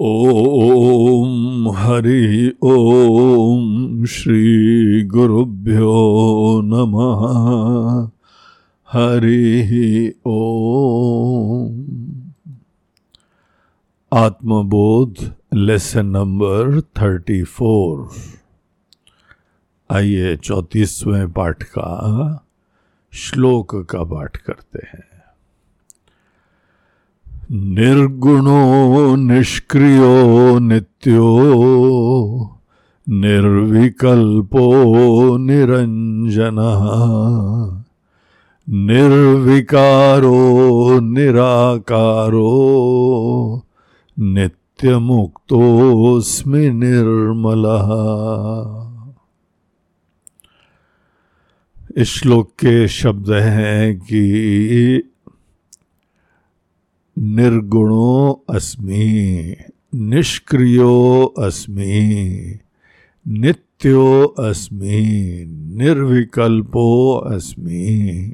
ॐ 0.00 1.70
हरि 1.76 2.52
ॐ 2.64 4.04
श्रीगुरुभ्यो 4.04 5.94
नमः। 6.64 7.24
हरिः 8.88 9.72
ॐ 10.26 11.72
आत्मबोध 14.12 15.34
लेसन 15.54 16.06
नंबर 16.06 16.80
थर्टी 16.80 17.42
फोर। 17.42 18.08
आइए 19.90 20.36
चौतीसवें 20.36 21.32
पाठ 21.32 21.62
का 21.62 21.90
श्लोक 23.12 23.76
का 23.76 24.04
पाठ 24.04 24.36
करते 24.36 24.86
हैं। 24.86 25.07
निर्गुणो, 27.52 29.16
निष्क्रियो, 29.16 30.58
नित्यो, 30.58 32.60
निर्विकल्पो, 33.08 35.36
निरञ्जनः। 35.36 36.88
निर्विकारो, 38.70 41.00
निराकारो, 41.00 42.50
नित्यमुक्तोऽस्मि 44.18 46.70
निर्मलः। 46.70 47.88
इस 51.96 52.08
श्लोक 52.08 52.48
के 52.48 52.88
शब्द 52.88 53.30
हैं 53.30 53.98
कि 53.98 55.02
निर्गुणो 57.18 58.44
अस्मि, 58.50 59.54
निष्क्रियो 59.94 61.24
अस्मि, 61.38 62.58
नित्यो 63.28 64.24
अस्मि, 64.24 65.44
निर्विकल्पो 65.76 67.14
अस्मि। 67.14 68.32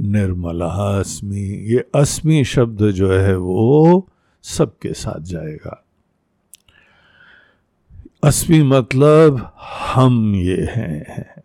निर्मलः 0.00 1.00
अस्मि, 1.00 1.66
ये 1.66 1.84
अस्मि 1.94 2.44
शब्द 2.44 2.90
जो 2.90 3.12
है 3.12 3.36
वो 3.36 4.08
सबके 4.42 4.92
साथ 4.92 5.22
जाएगा। 5.22 5.83
अस्मि 8.24 8.62
मतलब 8.62 9.52
हम 9.94 10.34
ये 10.34 10.68
हैं। 10.70 11.42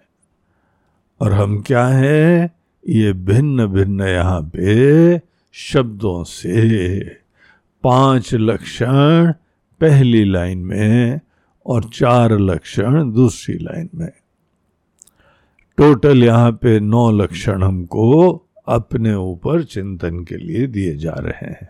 और 1.22 1.34
हम 1.34 1.62
क्या 1.62 1.88
हैं? 1.88 2.52
ये 2.88 3.14
भिन्न 3.14 3.68
भिन्न 3.68 4.02
यहाँ 4.02 4.42
पे 4.42 5.22
शब्दों 5.54 6.24
से 6.24 7.00
पाँच 7.84 8.34
लक्षण 8.34 9.32
पहली 9.82 10.26
लाइन 10.26 10.58
में 10.58 11.20
और 11.66 11.84
चार 11.84 12.40
लक्षण 12.40 13.12
दूसरी 13.12 13.58
लाइन 13.58 13.90
में। 13.96 14.12
टोटल 15.78 16.24
यहाँ 16.24 16.52
पे 16.52 16.80
नौ 16.80 17.12
लक्षण 17.12 17.64
हमको 17.64 18.30
अपने 18.68 19.14
ऊपर 19.14 19.64
चिंतन 19.64 20.24
के 20.24 20.38
लिए 20.38 20.68
दिए 20.68 20.96
जा 20.96 21.14
रहे 21.14 21.48
हैं। 21.48 21.70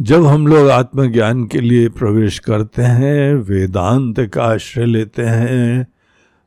जब 0.00 0.24
हम 0.26 0.46
लोग 0.46 0.68
आत्मज्ञान 0.70 1.44
के 1.46 1.60
लिए 1.60 1.88
प्रवेश 1.88 2.38
करते 2.38 2.82
हैं, 2.82 3.34
वेदांत 3.34 4.18
का 4.20 4.42
आश्रय 4.44 4.86
लेते 4.86 5.22
हैं 5.22 5.86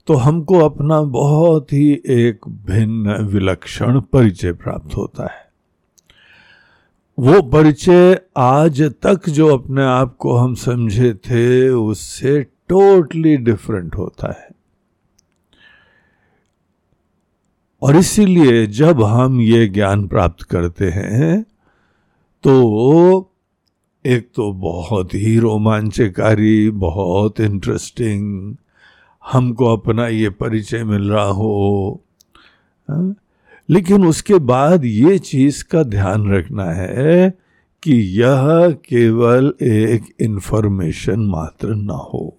तो 0.08 0.14
हमको 0.16 0.59
अपना 0.59 1.02
बहुत 1.02 1.73
ही 1.73 1.92
एक 2.05 2.47
भिन्न 2.66 3.16
विलक्षण 3.25 4.00
परिचय 4.02 4.53
प्राप्त 4.53 4.95
होता 4.97 5.23
है। 5.23 5.47
वो 7.17 7.42
परिचय 7.42 8.20
आज 8.37 8.82
तक 9.04 9.30
जो 9.30 9.48
अपने 9.58 9.83
आप 9.83 10.16
को 10.20 10.36
हम 10.37 10.54
समझे 10.55 11.14
थे, 11.14 11.70
उससे 11.70 12.42
टोटली 12.42 13.36
डिफरेंट 13.37 13.95
होता 13.95 14.31
है। 14.31 14.48
और 17.81 17.95
इसीलिए 17.95 18.66
जब 18.67 19.04
हम 19.04 19.42
ये 19.42 19.67
ज्ञान 19.67 20.08
प्राप्त 20.08 20.43
करते 20.43 20.89
हैं 20.89 21.42
तो 22.43 23.26
एक 24.05 24.30
तो 24.36 24.54
बहुत 24.54 25.14
ही 25.14 25.39
रोमांचकारी, 25.39 26.70
बहुत 26.70 27.39
इंटरेस्टिंग 27.39 28.55
हमको 29.32 29.65
अपना 29.65 30.08
ये 30.08 30.30
परिचय 30.30 30.83
मिल 30.83 31.11
रहा 31.11 31.26
हो। 31.26 32.04
हा? 32.89 33.15
लेकिन 33.70 34.05
उसके 34.05 34.36
बाद 34.36 34.86
ये 34.86 35.20
चीज़ 35.20 35.64
का 35.64 35.83
ध्यान 35.83 36.32
रखना 36.32 36.65
है 36.65 37.33
कि 37.83 37.95
यह 37.95 38.71
केवल 38.71 39.54
एक 39.61 40.04
इंफॉर्मेशन 40.20 41.20
मात्र 41.20 41.76
ना 41.76 41.93
हो। 41.93 42.37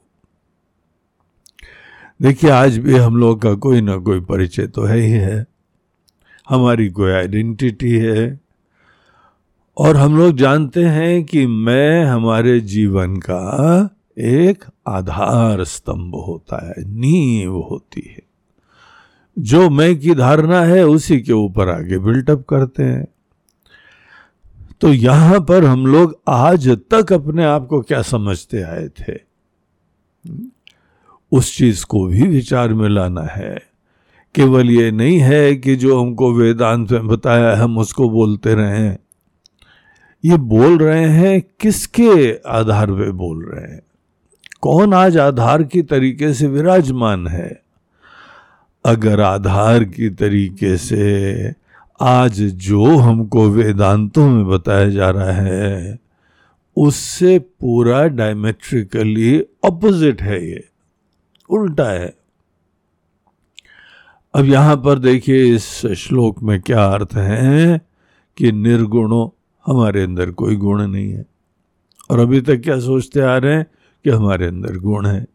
देखिए, 2.22 2.50
आज 2.50 2.78
भी 2.78 2.94
हम 2.94 3.16
लोग 3.16 3.42
का 3.42 3.54
कोई 3.54 3.81
ना 3.81 3.97
कोई 3.97 4.21
परिचय 4.21 4.66
तो 4.66 4.82
है 4.82 4.98
ही 4.98 5.10
है। 5.10 5.47
हमारी 6.48 6.88
कोई 6.88 7.10
आइडेंटिटी 7.10 7.91
है। 7.91 8.41
और 9.80 9.96
हम 9.96 10.18
लोग 10.18 10.36
जानते 10.36 10.84
हैं 10.84 11.24
कि 11.24 11.46
मैं, 11.46 12.04
हमारे 12.04 12.60
जीवन 12.60 13.16
का 13.16 13.91
एक 14.18 14.64
आधार 14.88 15.64
स्तंभ 15.64 16.14
होता 16.14 16.68
है, 16.68 16.74
नींव 16.78 17.52
होती 17.52 18.02
है। 18.08 18.22
जो 19.38 19.70
मैं 19.70 20.00
की 20.00 20.14
धारणा 20.14 20.60
है, 20.60 20.86
उसी 20.86 21.20
के 21.20 21.32
ऊपर 21.32 21.68
आगे 21.68 21.98
बिल्टअप 21.98 22.44
करते 22.48 22.82
हैं। 22.82 23.06
तो 24.80 24.92
यहाँ 24.92 25.41
पर 25.41 25.64
हम 25.64 25.86
लोग 25.86 26.20
आज 26.28 26.68
तक 26.68 27.12
अपने 27.12 27.44
आप 27.44 27.66
को 27.66 27.80
क्या 27.80 28.02
समझते 28.02 28.62
आए 28.62 28.88
थे? 28.88 29.14
उस 31.32 31.56
चीज़ 31.56 31.84
को 31.84 32.06
भी 32.06 32.22
विचार 32.22 32.74
में 32.74 32.88
लाना 32.88 33.22
है। 33.22 33.62
केवल 34.34 34.70
ये 34.70 34.91
नहीं 34.91 35.18
है 35.18 35.56
कि 35.56 35.76
जो 35.76 36.00
हमको 36.00 36.32
वेदांत 36.32 36.92
में 36.92 37.08
बताया 37.08 37.56
हम 37.56 37.78
उसको 37.78 38.10
बोलते 38.10 38.54
रहे। 38.54 39.09
ये 40.25 40.36
बोल 40.36 40.78
रहे 40.78 41.08
हैं, 41.08 41.42
किसके 41.60 42.38
आधार 42.48 42.86
पे 42.86 43.10
बोल 43.10 43.44
रहे 43.44 43.72
हैं? 43.72 43.82
कौन 44.60 44.94
आज 44.94 45.16
आधार 45.16 45.62
की 45.62 45.82
तरीके 45.82 46.34
से 46.34 46.47
विराजमान 46.47 47.26
है? 47.26 47.62
अगर 48.84 49.20
आधार 49.20 49.84
की 49.84 50.10
तरीके 50.10 50.76
से 50.76 51.54
आज 52.00 52.41
जो 52.41 52.97
हमको 52.97 53.48
वेदांतों 53.48 54.30
में 54.30 54.48
बताया 54.48 54.88
जा 54.88 55.10
रहा 55.10 55.32
है, 55.32 55.98
उससे 56.76 57.38
पूरा 57.38 58.06
डायमेट्रिकली 58.06 59.47
ऑपोजिट 59.64 60.22
है 60.22 60.50
ये। 60.50 60.69
उल्टा 61.50 61.84
है। 61.84 62.14
अब 64.34 64.44
यहाँ 64.44 64.76
पर 64.76 64.98
देखिए 64.98 65.54
इस 65.54 65.86
श्लोक 65.86 66.42
में 66.42 66.60
क्या 66.60 66.84
अर्थ 66.84 67.09
है 67.14 67.80
कि 68.36 68.53
निर्गुणों 68.53 69.36
हमारे 69.66 70.03
अंदर 70.03 70.31
कोई 70.31 70.56
गुण 70.56 70.87
नहीं 70.87 71.12
है। 71.12 71.26
और 72.10 72.19
अभी 72.19 72.41
तक 72.41 72.56
क्या 72.56 72.81
सोचते 72.81 73.21
आ 73.21 73.37
रहे 73.37 73.54
हैं 73.54 73.66
कि 74.04 74.10
हमारे 74.10 74.47
अंदर 74.47 74.76
गुण 74.76 75.06
है। 75.06 75.26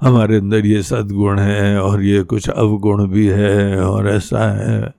हमारे 0.00 0.36
अंदर 0.36 0.66
ये 0.66 0.82
सदगुण 0.82 1.38
है 1.38 1.80
और 1.80 2.02
ये 2.02 2.22
कुछ 2.22 2.48
अवगुण 2.48 3.06
भी 3.06 3.26
है 3.26 3.80
और 3.84 4.08
ऐसा 4.08 4.52
है। 4.52 4.94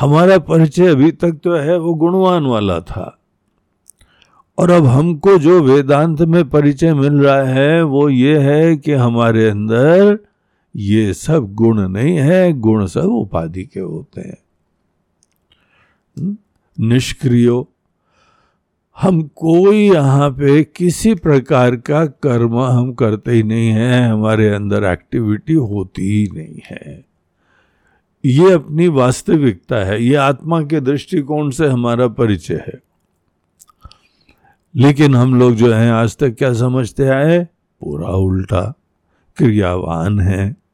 हमारा 0.00 0.38
परिचय 0.38 0.86
अभी 0.86 1.12
तक 1.12 1.32
तो 1.44 1.52
है, 1.52 1.78
वो 1.78 1.94
गुणवान 1.94 2.46
वाला 2.46 2.80
था। 2.80 3.18
और 4.58 4.70
अब 4.70 4.86
हमको 4.86 5.38
जो 5.38 5.62
वेदांत 5.62 6.20
में 6.20 6.50
परिचय 6.50 6.94
मिल 6.94 7.14
रहा 7.14 7.42
है, 7.42 7.82
वो 7.82 8.08
ये 8.08 8.38
है 8.38 8.76
कि 8.76 8.92
हमारे 8.92 9.48
अंदर 9.48 10.18
ये 10.76 11.14
सब 11.14 11.54
गुण 11.54 11.88
नहीं 11.88 12.16
है, 12.16 12.52
गुण 12.52 12.86
सब 12.86 13.04
उपाधि 13.04 13.64
के 13.64 13.80
होते 13.80 14.20
हैं। 14.20 14.38
हम्म? 16.18 16.36
निष्क्रियो। 16.80 17.68
हम 19.00 19.22
कोई 19.22 19.90
यहाँ 19.90 20.30
पे 20.30 20.64
किसी 20.64 21.14
प्रकार 21.14 21.76
का 21.76 22.06
कर्म 22.06 22.58
हम 22.58 22.92
करते 22.92 23.32
ही 23.32 23.42
नहीं 23.42 23.68
है, 23.68 24.08
हमारे 24.08 24.48
अंदर 24.48 24.84
एक्टिविटी 24.84 25.52
होती 25.52 26.02
ही 26.02 26.28
नहीं 26.34 26.60
है। 26.66 27.04
ये 28.24 28.52
अपनी 28.52 28.88
वास्तविकता 28.88 29.76
है, 29.76 30.04
ये 30.04 30.14
आत्मा 30.14 30.62
के 30.62 30.80
दृष्टिकोण 30.80 31.50
से 31.50 31.66
हमारा 31.66 32.08
परिचय 32.08 32.54
है। 32.54 32.80
लेकिन 34.76 35.14
हम 35.14 35.38
लोग 35.38 35.54
जो 35.54 35.72
हैं, 35.72 35.92
आज 35.92 36.16
तक 36.16 36.30
क्या 36.30 36.52
समझते 36.52 37.04
आए? 37.04 37.44
पूरा 37.80 38.08
उल्टा, 38.08 38.74
क्रियावान 39.36 40.20
है। 40.20 40.65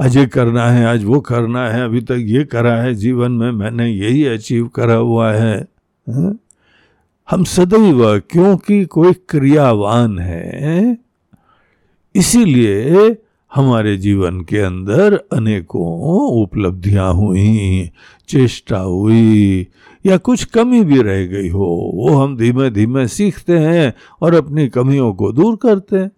अजय 0.00 0.26
करना 0.26 0.70
है 0.70 0.86
आज 0.86 1.04
वो 1.04 1.20
करना 1.20 1.70
है 1.70 1.84
अभी 1.84 2.00
तक 2.00 2.16
ये 2.20 2.44
करा 2.44 2.74
है 2.74 2.94
जीवन 2.94 3.32
में 3.32 3.50
मैंने 3.52 3.88
यही 3.88 4.24
अचीव 4.24 4.68
करा 4.68 4.94
हुआ 4.94 5.32
है, 5.32 5.68
है? 6.08 6.34
हम 7.30 7.44
सदैव 7.44 8.18
क्योंकि 8.18 8.84
कोई 8.84 9.12
क्रियावान 9.12 10.18
है 10.18 10.98
इसीलिए 12.14 13.16
हमारे 13.54 13.96
जीवन 13.96 14.40
के 14.40 14.58
अंदर 14.58 15.14
अनेकों 15.32 16.42
उपलब्धियाँ 16.42 17.12
हुई 17.12 17.90
चेष्टा 18.28 18.78
हुई 18.78 19.66
या 20.06 20.16
कुछ 20.16 20.44
कमी 20.44 20.84
भी 20.84 21.02
रह 21.02 21.26
गई 21.26 21.48
हो 21.48 21.92
वो 21.94 22.08
हम 22.08 22.36
धीमे 22.36 22.70
धीमे 22.70 23.08
सीखते 23.08 23.58
हैं 23.58 23.94
और 24.22 24.34
अपनी 24.34 24.68
कमियों 24.68 25.14
को 25.14 25.32
दूर 25.32 25.56
करते 25.56 25.96
हैं। 25.96 26.10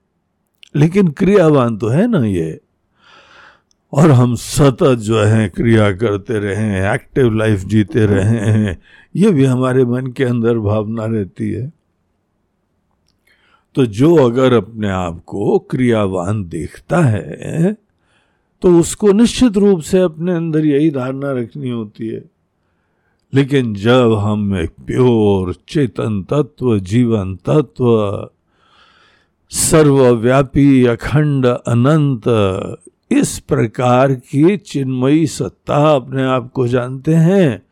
लेकिन 0.76 1.08
क्रियावान 1.08 1.76
तो 1.76 1.88
है 1.88 2.10
ना 2.10 2.26
ये। 2.26 2.60
और 3.92 4.10
हम 4.10 4.34
सतत 4.34 4.98
जो 4.98 5.18
है 5.18 5.48
क्रिया 5.48 5.90
करते 5.92 6.38
रहे 6.38 6.94
एक्टिव 6.94 7.34
लाइफ 7.34 7.64
जीते 7.64 8.06
रहे 8.06 8.38
हैं, 8.52 8.78
ये 9.14 9.30
भी 9.30 9.44
हमारे 9.44 9.84
मन 9.84 10.06
के 10.06 10.24
अंदर 10.24 10.58
भावना 10.58 11.06
रहती 11.06 11.50
है। 11.50 11.72
तो 13.74 13.84
जो 13.86 14.14
अगर 14.16 14.52
अपने 14.52 14.88
आप 14.88 15.20
को 15.26 15.58
क्रियावान 15.70 16.44
देखता 16.48 17.00
है 17.00 17.76
तो 18.62 18.78
उसको 18.80 19.12
निश्चित 19.12 19.56
रूप 19.56 19.80
से 19.80 20.00
अपने 20.00 20.32
अंदर 20.32 20.64
यही 20.66 20.90
धारणा 20.90 21.32
रखनी 21.32 21.70
होती 21.70 22.08
है। 22.08 22.22
लेकिन 23.32 23.74
जब 23.74 24.14
हम 24.14 24.54
एक 24.56 24.70
प्योर 24.86 25.54
चेतन 25.68 26.22
तत्व, 26.22 26.78
जीवन 26.78 27.34
तत्व, 27.36 28.28
सर्वव्यापी, 29.52 30.84
अखंड, 30.86 31.46
अनंत 31.46 32.28
इस 33.20 33.38
प्रकार 33.38 34.12
की 34.12 34.56
चिन्मयी 34.56 35.26
सत्ता 35.26 35.94
अपने 35.94 36.22
आप 36.22 36.50
को 36.54 36.68
जानते 36.68 37.14
हैं 37.14 37.62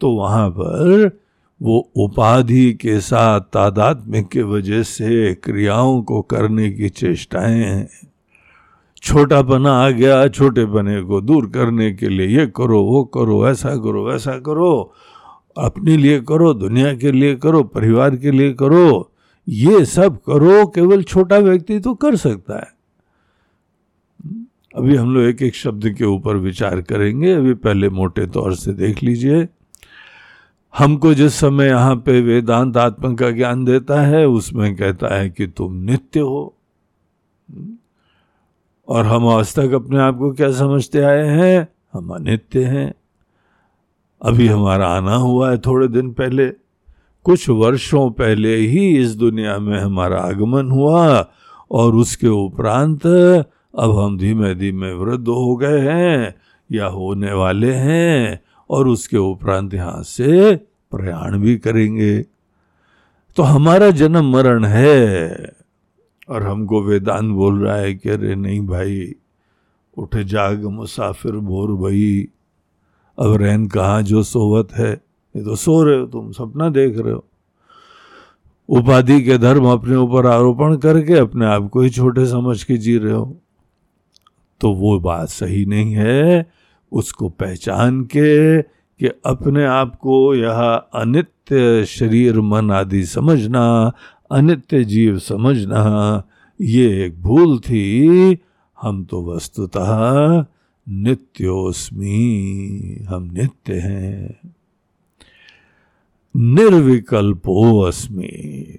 तो 0.00 0.10
वहाँ 0.10 0.50
पर 0.50 1.20
वो 1.62 1.90
उपाधि 1.96 2.72
के 2.72 3.00
साथ 3.00 3.40
तादात्म्य 3.40 4.22
के 4.22 4.42
वजह 4.42 4.82
से 4.82 5.34
क्रियाओं 5.34 6.02
को 6.02 6.22
करने 6.22 6.70
की 6.70 6.88
चेष्टाएँ 6.88 7.64
हैं। 7.64 7.90
छोटा 9.02 9.42
छोटापना 9.42 9.72
आ 9.72 9.90
गया 9.90 10.28
छोटेपने 10.28 11.02
को 11.02 11.20
दूर 11.20 11.46
करने 11.46 11.92
के 11.92 12.08
लिए 12.08 12.38
ये 12.38 12.46
करो, 12.46 12.82
वो 12.82 13.04
करो, 13.04 13.48
ऐसा 13.48 13.76
करो, 13.76 14.06
वैसा 14.06 14.32
करो, 14.32 14.94
अपने 15.58 15.96
लिए 15.96 16.20
करो, 16.20 16.54
दुनिया 16.54 16.94
के 16.94 17.12
लिए 17.12 17.34
करो, 17.34 17.62
परिवार 17.62 18.16
के 18.16 18.30
लिए 18.30 18.52
करो, 18.52 19.12
ये 19.48 19.84
सब 19.84 20.16
करो, 20.16 20.66
केवल 20.66 21.02
छोटा 21.02 21.38
व्यक्ति 21.38 21.80
तो 21.80 21.94
कर 21.94 22.16
सकता 22.16 22.58
है। 22.58 22.77
अभी 24.78 24.96
हम 24.96 25.14
लोग 25.14 25.24
एक 25.24 25.42
एक 25.42 25.54
शब्द 25.54 25.90
के 25.90 26.04
ऊपर 26.04 26.36
विचार 26.36 26.80
करेंगे। 26.80 27.32
अभी 27.32 27.54
पहले 27.54 27.88
मोटे 27.88 28.26
तौर 28.26 28.54
से 28.54 28.72
देख 28.72 29.02
लीजिए। 29.02 29.48
हमको 30.78 31.14
जिस 31.14 31.34
समय 31.34 31.66
यहाँ 31.66 31.96
पे 31.96 32.20
वेदांत 32.20 32.76
आत्मा 32.76 33.14
का 33.14 33.30
ज्ञान 33.30 33.64
देता 33.64 34.02
है, 34.02 34.28
उसमें 34.28 34.76
कहता 34.76 35.14
है 35.14 35.30
कि 35.30 35.46
तुम 35.46 35.74
नित्य 35.74 36.20
हो। 36.20 36.56
और 38.88 39.06
हम 39.06 39.28
आज 39.28 39.54
तक 39.54 39.72
अपने 39.72 39.98
आप 39.98 40.18
को 40.18 40.32
क्या 40.32 40.52
समझते 40.52 40.98
आए 40.98 41.26
हैं? 41.26 41.68
हम 41.92 42.08
अनित्य 42.08 42.64
हैं। 42.64 42.94
अभी 44.22 44.48
हमारा 44.48 44.88
आना 44.88 45.14
हुआ 45.14 45.50
है 45.50 45.58
थोड़े 45.58 45.88
दिन 45.88 46.12
पहले। 46.12 46.48
कुछ 47.24 47.48
वर्षों 47.48 48.10
पहले 48.10 48.56
ही 48.56 48.98
इस 48.98 49.16
दुनिया 49.16 49.58
में 49.58 49.80
हमारा 49.80 50.18
आगमन 50.20 50.70
हुआ 50.70 51.30
और 51.70 51.94
उसके 51.94 52.28
उपरांत 52.28 53.00
अब 53.74 53.98
हम 53.98 54.16
धीमे 54.18 54.54
धीमे 54.54 54.92
वृद्ध 54.92 55.28
हो 55.28 55.56
गए 55.56 55.80
हैं 55.80 56.34
या 56.70 56.86
होने 56.86 57.32
वाले 57.32 57.72
हैं 57.72 58.40
और 58.70 58.88
उसके 58.88 59.16
उपरांत 59.16 59.74
यहाँ 59.74 60.02
से 60.02 60.54
प्रयाण 60.92 61.38
भी 61.38 61.56
करेंगे। 61.58 62.18
तो 63.36 63.42
हमारा 63.42 63.90
जन्म 63.90 64.30
मरण 64.32 64.64
है 64.64 65.52
और 66.28 66.42
हमको 66.42 66.82
वेदांत 66.82 67.30
बोल 67.34 67.58
रहा 67.64 67.76
है 67.76 67.94
कि 67.94 68.10
अरे 68.10 68.34
नहीं 68.34 68.60
भाई, 68.66 69.14
उठ 69.96 70.16
जाग 70.16 70.64
मुसाफिर 70.64 71.32
भोर 71.32 71.72
भई। 71.72 72.28
अब 73.18 73.34
रैन 73.36 73.66
कहा 73.66 74.00
जो 74.00 74.22
सोवत 74.22 74.72
है 74.72 74.90
ये 74.90 75.42
तो 75.44 75.56
सो 75.56 75.82
रहे 75.82 75.98
हो 76.00 76.06
तुम, 76.06 76.30
सपना 76.32 76.68
देख 76.68 76.98
रहे 76.98 77.12
हो। 77.12 77.24
उपाधि 78.68 79.20
के 79.22 79.38
धर्म 79.38 79.66
अपने 79.66 79.96
ऊपर 79.96 80.26
आरोपण 80.26 80.76
करके 80.76 81.18
अपने 81.18 81.46
आप 81.46 81.68
को 81.68 81.80
ही 81.80 81.90
छोटे 81.90 82.26
समझ 82.26 82.62
के 82.64 82.76
जी 82.76 82.98
रहे 82.98 83.12
हो। 83.12 83.40
तो 84.60 84.72
वो 84.72 85.00
बात 85.00 85.28
सही 85.28 85.66
नहीं 85.66 85.92
है। 85.92 86.50
उसको 86.92 87.28
पहचान 87.28 88.04
के 88.04 88.62
कि 88.62 89.06
अपने 89.06 89.64
आप 89.64 89.96
को 89.96 90.34
यह 90.34 90.60
अनित्य 90.94 91.84
शरीर, 91.84 92.40
मन 92.40 92.70
आदि 92.70 93.04
समझना, 93.04 93.92
अनित्य 94.32 94.84
जीव 94.84 95.18
समझना, 95.18 96.22
ये 96.60 97.06
एक 97.06 97.22
भूल 97.22 97.58
थी। 97.58 98.38
हम 98.80 99.04
तो 99.04 99.34
वस्तुतः 99.34 100.44
नित्योस्मी, 100.88 102.08
हम 103.08 103.22
नित्य 103.22 103.74
हैं। 103.74 104.38
निर्विकल्पो 106.36 107.80
अस्मि 107.80 108.78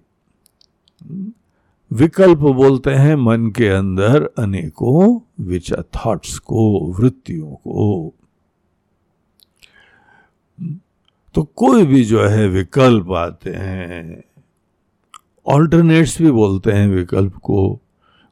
विकल्प 1.92 2.38
बोलते 2.38 2.92
हैं 2.92 3.16
मन 3.16 3.48
के 3.48 3.68
अंदर 3.68 4.30
अनेकों 4.38 5.20
विचार 5.44 5.84
थॉट्स 5.84 6.40
को, 6.40 6.94
वृत्तियों 7.00 7.52
को। 7.52 8.14
तो 11.34 11.44
कोई 11.44 11.86
भी 11.86 12.04
जो 12.04 12.24
है 12.24 12.48
विकल्प 12.48 13.12
आते 13.12 13.50
हैं 13.50 14.24
ऑल्टरनेट्स 15.48 16.22
भी 16.22 16.32
बोलते 16.32 16.72
हैं 16.72 16.88
विकल्प 16.88 17.36
को। 17.36 17.80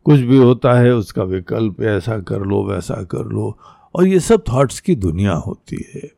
कुछ 0.03 0.19
भी 0.19 0.37
होता 0.37 0.79
है, 0.79 0.95
उसका 0.95 1.23
विकल्प 1.23 1.81
ऐसा 1.81 2.19
कर 2.19 2.39
लो, 2.39 2.63
वैसा 2.63 3.03
कर 3.03 3.25
लो, 3.25 3.57
और 3.95 4.07
ये 4.07 4.19
सब 4.19 4.43
थॉट्स 4.53 4.79
की 4.79 4.95
दुनिया 4.95 5.33
होती 5.33 5.85
है। 5.95 6.11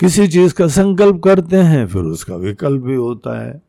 किसी 0.00 0.28
चीज़ 0.28 0.54
का 0.54 0.68
संकल्प 0.68 1.22
करते 1.24 1.56
हैं, 1.56 1.86
फिर 1.86 2.02
उसका 2.02 2.36
विकल्प 2.36 2.82
भी 2.82 2.94
होता 2.94 3.46
है। 3.46 3.62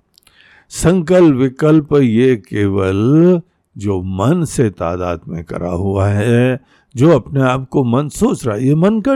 संकल्प 0.70 1.36
विकल्प 1.36 1.94
ये 1.94 2.36
केवल 2.36 3.42
जो 3.78 4.02
मन 4.02 4.46
से 4.46 4.70
तादाद 4.70 5.22
में 5.28 5.44
करा 5.44 5.70
हुआ 5.70 6.08
है, 6.08 6.60
जो 6.96 7.12
अपने 7.12 7.42
आप 7.42 7.70
को 7.70 7.84
मन 7.84 8.10
सोच 8.10 8.48
रहा 8.48 8.56
है, 8.56 8.68
ये 8.68 8.76
मन 8.76 9.02
का 9.02 9.16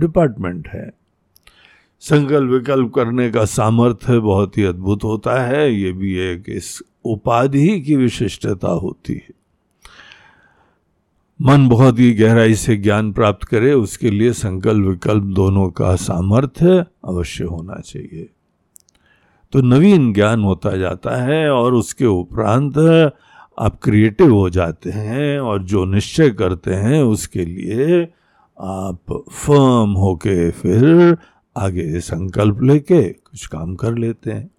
डिपार्टमेंट 0.00 0.68
है। 0.68 0.90
संकल्प 2.00 2.50
विकल्प 2.50 2.92
करने 2.94 3.30
का 3.30 3.44
सामर्थ्य 3.44 4.18
बहुत 4.18 4.58
ही 4.58 4.64
अद्भुत 4.64 5.04
होता 5.04 5.42
है, 5.42 5.74
ये 5.74 5.92
भी 5.92 6.18
एक 6.18 6.44
इस 6.48 6.82
उपाधि 7.04 7.80
की 7.80 7.96
विशिष्टता 7.96 8.68
होती 8.68 9.12
है। 9.12 9.30
मन 11.42 11.68
बहुत 11.68 11.98
ही 11.98 12.14
गहराई 12.14 12.54
से 12.54 12.76
ज्ञान 12.76 13.12
प्राप्त 13.12 13.44
करे, 13.44 13.72
उसके 13.72 14.10
लिए 14.10 14.32
संकल्प 14.32 14.86
विकल्प 14.86 15.24
दोनों 15.24 15.70
का 15.70 15.96
सामर्थ्य 15.96 16.86
अवश्य 17.04 17.44
होना 17.44 17.80
चाहिए। 17.80 18.30
तो 19.56 19.62
नवीन 19.62 20.12
ज्ञान 20.12 20.44
होता 20.44 20.76
जाता 20.76 21.16
है 21.16 21.50
और 21.50 21.74
उसके 21.74 22.06
उपरांत 22.06 22.78
आप 23.58 23.80
क्रिएटिव 23.82 24.34
हो 24.34 24.50
जाते 24.50 24.90
हैं 24.90 25.40
और 25.40 25.62
जो 25.62 25.84
निश्चय 25.84 26.30
करते 26.30 26.74
हैं 26.74 27.02
उसके 27.02 27.44
लिए 27.44 28.08
आप 28.60 29.24
फर्म 29.32 29.90
होके 29.90 30.50
फिर 30.50 31.16
आगे 31.56 32.00
संकल्प 32.00 32.62
लेके 32.62 33.02
कुछ 33.02 33.46
काम 33.46 33.74
कर 33.74 33.94
लेते 33.94 34.30
हैं। 34.30 34.50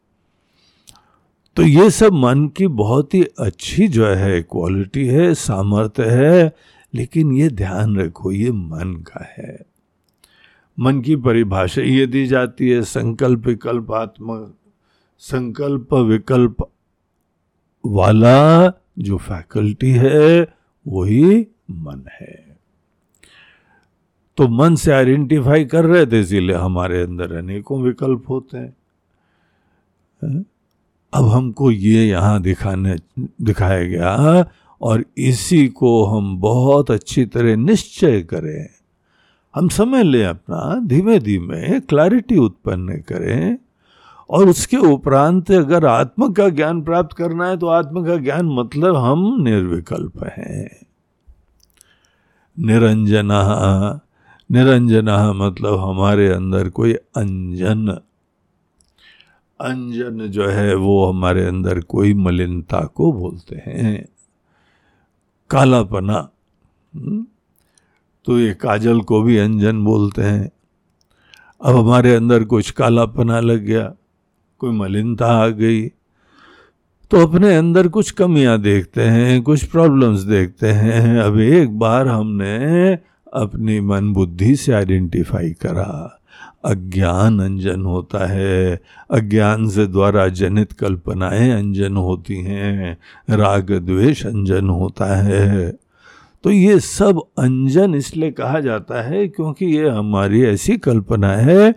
तो 1.56 1.64
ये 1.64 1.90
सब 1.90 2.14
मन 2.14 2.48
की 2.48 2.68
बहुत 2.68 3.14
ही 3.14 3.24
अच्छी 3.40 3.88
जो 3.88 4.06
है 4.06 4.42
क्वालिटी 4.42 5.08
है, 5.08 5.34
सामर्थ्य 5.34 6.04
है, 6.04 6.56
लेकिन 6.96 7.32
ये 7.32 7.50
ध्यान 7.50 7.98
रखो, 7.98 8.32
ये 8.32 8.52
मन 8.52 9.04
का 9.08 9.34
है। 9.38 9.66
मन 10.80 11.02
की 11.02 11.16
परिभाषा 11.16 11.82
ये 11.82 12.06
दी 12.06 12.28
जाती 12.28 12.70
है, 12.70 12.82
संकल्प 12.82 13.48
विकल्प 13.48 13.92
आत्मा 13.92 14.54
संकल्प 15.20 15.94
विकल्प 15.94 16.72
वाला 17.86 18.68
जो 19.00 19.18
फैकल्टी 19.18 19.92
है, 19.92 20.54
वही 20.88 21.48
मन 21.72 22.04
है। 22.22 22.58
तो 24.38 24.48
मन 24.48 24.76
से 24.76 24.92
आइडेंटिफाई 24.92 25.66
कर 25.66 25.86
रहे 25.86 26.06
थे, 26.06 26.20
इसीलिए 26.20 26.56
हमारे 26.56 27.02
अंदर 27.02 27.36
अनेकों 27.36 27.82
विकल्प 27.82 28.30
होते 28.30 28.58
हैं। 28.58 28.76
अब 31.14 31.28
हमको 31.28 31.72
ये 31.72 32.08
यहाँ 32.08 32.42
दिखाने, 32.42 32.96
दिखाया 33.20 33.84
गया 33.84 34.46
और 34.82 35.06
इसी 35.18 35.68
को 35.68 36.06
हम 36.06 36.40
बहुत 36.40 36.92
अच्छी 36.92 37.26
तरह 37.26 37.56
निश्चय 37.56 38.22
करें। 38.22 38.70
हम 39.56 39.70
समय 39.70 40.04
लें 40.04 40.26
अपना 40.26 40.80
धीमे 40.80 41.20
धीमे 41.20 41.80
क्लैरिटी 41.80 42.38
उत्पन्न 42.38 42.98
करें। 42.98 43.58
और 44.30 44.50
उसके 44.50 44.78
उपरांत 44.78 45.52
अगर 45.52 45.86
आत्म 45.86 46.34
का 46.34 46.50
ज्ञान 46.50 46.82
प्राप्त 46.82 47.18
करना 47.18 47.48
है 47.48 47.58
तो 47.58 47.68
आत्म 47.68 48.06
का 48.06 48.16
ज्ञान 48.16 48.46
मतलब 48.46 48.96
हम 48.96 49.42
निर्विकल्प 49.42 50.24
हैं। 50.24 50.88
निरंजना 52.60 54.02
निरंजना 54.52 55.34
मतलब 55.34 55.80
हमारे 55.80 56.28
अंदर 56.28 56.70
कोई 56.70 56.94
अंजन। 56.94 57.88
अंजन 59.62 60.28
जो 60.28 60.48
है 60.48 60.76
वो 60.76 61.06
हमारे 61.06 61.46
अंदर 61.46 61.82
कोई 61.82 62.14
मलिनता 62.14 62.80
को 62.80 63.14
बोलते 63.14 63.56
हैं। 63.56 64.10
कालापना 65.50 66.30
हम्म, 66.96 67.26
तो 68.26 68.40
ये 68.40 68.54
काजल 68.54 69.02
को 69.02 69.22
भी 69.22 69.38
अंजन 69.38 69.84
बोलते 69.84 70.22
हैं। 70.22 70.52
अब 71.66 71.76
हमारे 71.76 72.16
अंदर 72.16 72.44
कुछ 72.44 72.72
कालापना 72.72 73.40
लग 73.40 73.60
गया। 73.60 73.94
कोई 74.60 74.72
मलिनता 74.72 75.26
आ 75.26 75.48
गई 75.48 75.88
तो 77.12 77.28
अपने 77.28 77.56
अंदर 77.56 77.88
कुछ 77.88 78.12
कमियाँ 78.12 78.62
देखते 78.62 79.02
हैं, 79.02 79.42
कुछ 79.42 79.64
प्रॉब्लम्स 79.64 80.20
देखते 80.20 80.68
हैं। 80.68 81.20
अब 81.20 81.40
एक 81.40 81.80
बार 81.80 82.08
हमने 82.08 82.94
अपनी 83.34 83.80
मन 83.80 84.14
बुद्धि 84.14 84.56
से 84.56 84.74
आइडेंटिफाई 84.74 85.52
करा। 85.52 86.20
अज्ञान 86.66 87.40
अंजन 87.40 87.82
होता 87.82 88.26
है। 88.28 88.82
अज्ञान 89.12 89.68
से 89.70 89.88
द्वारा 89.88 90.28
जनित 90.28 90.72
कल्पनाएँ 90.72 91.52
अंजन 91.52 91.98
होती 91.98 92.36
हैं। 92.36 92.98
राग 93.30 93.72
द्वेष 93.72 94.26
अंजन 94.26 94.70
होता 94.70 95.16
है। 95.16 95.78
तो 96.44 96.52
ये 96.52 96.80
सब 96.80 97.22
अंजन 97.40 97.96
इसलिए 97.96 98.32
कहा 98.32 98.60
जाता 98.60 99.02
है 99.02 99.28
क्योंकि 99.28 99.66
ये 99.66 99.90
हमारी 99.90 100.44
ऐसी 100.44 100.78
कल्पना 100.78 101.32
है? 101.32 101.72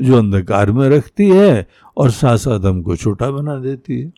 जो 0.00 0.18
अंधकार 0.18 0.72
में 0.72 0.88
रखती 0.88 1.28
है 1.30 1.68
और 1.96 2.10
साथ 2.10 2.36
साथ 2.36 2.60
हमको 2.60 2.96
छोटा 2.96 3.30
बना 3.30 3.56
देती 3.56 4.00
है। 4.00 4.12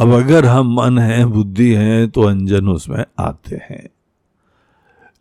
अब 0.00 0.12
अगर 0.12 0.44
हम 0.44 0.74
मन 0.74 0.98
है, 0.98 1.24
बुद्धि 1.24 1.74
है 1.74 2.06
तो 2.08 2.22
अंजन 2.22 2.68
उसमें 2.68 3.04
आते 3.18 3.56
हैं। 3.56 3.88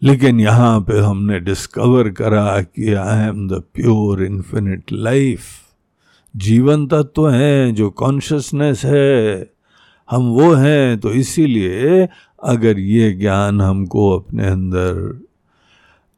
लेकिन 0.04 0.40
यहाँ 0.40 0.82
पे 0.82 1.00
हमने 1.00 1.40
डिस्कवर 1.40 2.10
करा 2.10 2.62
कि 2.62 2.94
I 2.94 3.28
am 3.28 3.48
the 3.48 3.64
pure 3.74 4.24
infinite 4.24 4.92
life 4.92 5.42
जीवन 6.36 6.88
तत्व 6.88 7.30
है, 7.30 7.72
जो 7.72 7.90
कॉन्शियसनेस 7.90 8.86
है। 8.86 9.52
हम 10.10 10.24
वो 10.24 10.54
हैं 10.54 11.00
तो 11.00 11.12
इसीलिए 11.12 12.10
अगर 12.44 12.80
ये 12.80 13.12
ज्ञान 13.12 13.62
हमको 13.62 14.10
अपने 14.20 14.48
अंदर 14.48 15.25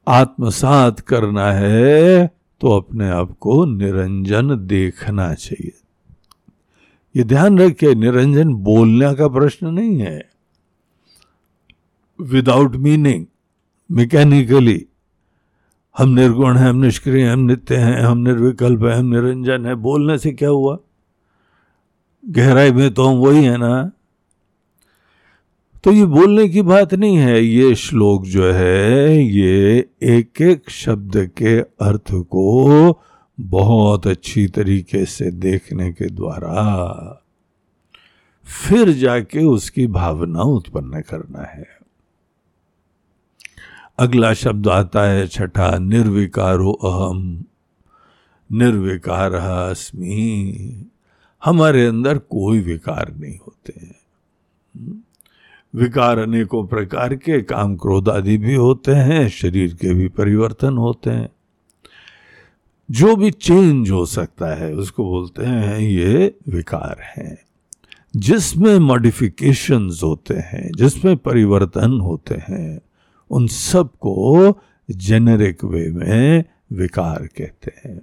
आत्मसात 0.07 0.99
करना 0.99 1.51
है 1.51 2.27
तो 2.61 2.71
अपने 2.71 3.09
आप 3.09 3.35
को 3.39 3.65
निरंजन 3.65 4.67
देखना 4.67 5.33
चाहिए। 5.33 5.73
ये 7.15 7.23
ध्यान 7.23 7.59
रखिए, 7.59 7.95
निरंजन 7.95 8.53
बोलने 8.53 9.13
का 9.15 9.27
प्रश्न 9.27 9.67
नहीं 9.67 9.99
है। 9.99 10.29
विदाउट 12.21 12.75
मीनिंग 12.75 13.25
मैकेनिकली 13.91 14.85
हम 15.97 16.09
निर्गुण 16.09 16.57
हैं, 16.57 16.69
हम 16.69 16.75
निष्क्रिय 16.75 17.25
हैं, 17.25 17.33
हम 17.33 17.39
नित्य 17.39 17.75
हैं, 17.75 18.01
हम 18.01 18.17
निर्विकल्प 18.17 18.83
हैं, 18.83 18.95
हम 18.95 19.05
निरंजन 19.05 19.65
है। 19.65 19.75
बोलने 19.75 20.17
से 20.17 20.31
क्या 20.31 20.49
हुआ? 20.49 20.77
गहराई 22.29 22.71
में 22.71 22.93
तो 22.93 23.05
हम 23.05 23.15
वही 23.15 23.43
है 23.43 23.57
ना। 23.57 23.91
तो 25.87 25.91
ये 25.91 26.05
बोलने 26.05 26.49
की 26.49 26.61
बात 26.61 26.93
नहीं 26.93 27.17
है, 27.17 27.43
ये 27.43 27.75
श्लोक 27.75 28.25
जो 28.25 28.51
है, 28.51 29.23
ये 29.23 29.89
एक 30.03 30.41
एक 30.41 30.69
शब्द 30.69 31.31
के 31.37 31.59
अर्थ 31.59 32.11
को 32.11 33.01
बहुत 33.39 34.07
अच्छी 34.07 34.47
तरीके 34.47 35.05
से 35.05 35.31
देखने 35.31 35.91
के 35.91 36.09
द्वारा 36.09 37.23
फिर 38.45 38.91
जाके 38.91 39.39
उसकी 39.39 39.87
भावना 39.87 40.41
उत्पन्न 40.41 41.01
करना 41.01 41.41
है। 41.41 41.67
अगला 43.99 44.33
शब्द 44.33 44.67
आता 44.67 45.01
है 45.01 45.27
छठा, 45.27 45.77
निर्विकारो 45.77 46.71
अहम, 46.71 47.45
निर्विकार 48.51 49.33
अस्मि। 49.33 50.85
हमारे 51.45 51.85
अंदर 51.85 52.17
कोई 52.17 52.59
विकार 52.59 53.13
नहीं 53.17 53.37
होते 53.37 53.73
हैं। 53.81 53.95
विकार 55.77 56.17
अनेकों 56.17 56.67
प्रकार 56.67 57.15
के 57.15 57.41
काम 57.41 57.75
क्रोध 57.75 58.09
आदि 58.09 58.37
भी 58.37 58.55
होते 58.55 58.91
हैं, 58.91 59.29
शरीर 59.29 59.73
के 59.73 59.93
भी 59.93 60.07
परिवर्तन 60.07 60.77
होते 60.77 61.09
हैं। 61.09 61.29
जो 62.91 63.15
भी 63.15 63.31
चेंज 63.31 63.91
हो 63.91 64.05
सकता 64.05 64.55
है, 64.55 64.73
उसको 64.73 65.05
बोलते 65.05 65.45
हैं, 65.45 65.79
ये 65.79 66.35
विकार 66.49 66.97
हैं। 67.17 67.37
जिसमें 68.15 68.79
मॉडिफिकेशंस 68.79 70.01
होते 70.03 70.33
हैं, 70.33 70.71
जिसमें 70.77 71.17
परिवर्तन 71.17 71.99
होते 71.99 72.35
हैं, 72.35 72.81
उन 73.29 73.47
सबको 73.47 74.53
जेनेरिक 74.91 75.63
वे 75.63 75.89
में 75.91 76.43
विकार 76.73 77.29
कहते 77.37 77.89
हैं। 77.89 78.01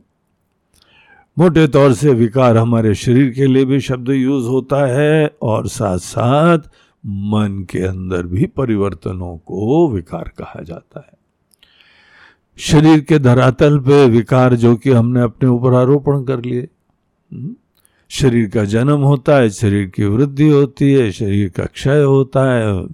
मोटे 1.38 1.69
तौर 1.69 1.93
से 1.93 2.11
विकार 2.11 2.57
हमारे 2.57 2.95
शरीर 2.95 3.31
के 3.31 3.47
लिए 3.47 3.64
भी 3.64 3.81
शब्द 3.81 4.09
यूज़ 4.09 4.47
होता 4.47 4.87
है 4.87 5.37
और 5.43 5.69
साथ 5.69 5.99
साथ 5.99 6.59
मन 7.07 7.67
के 7.71 7.79
अंदर 7.79 8.23
भी 8.23 8.47
परिवर्तनों 8.47 9.37
को 9.37 9.91
विकार 9.91 10.33
कहा 10.39 10.63
जाता 10.63 11.09
है। 11.13 11.19
शरीर 12.57 13.01
के 13.01 13.19
धरातल 13.19 13.79
पे 13.79 14.09
विकार 14.09 14.55
जो 14.55 14.77
कि 14.77 14.91
हमने 14.91 15.21
अपने 15.21 15.49
ऊपर 15.49 15.75
आरोपण 15.75 16.25
कर 16.25 16.45
लिए। 16.45 16.69
हम्म? 17.33 17.57
शरीर 18.09 18.49
का 18.49 18.65
जन्म 18.65 19.01
होता 19.01 19.37
है, 19.37 19.51
शरीर 19.51 19.87
की 19.87 20.05
वृद्धि 20.05 20.49
होती 20.49 20.93
है, 20.93 21.13
शरीर 21.13 21.49
का 21.49 21.65
क्षय 21.65 22.03
होता 22.03 22.55
है, 22.55 22.87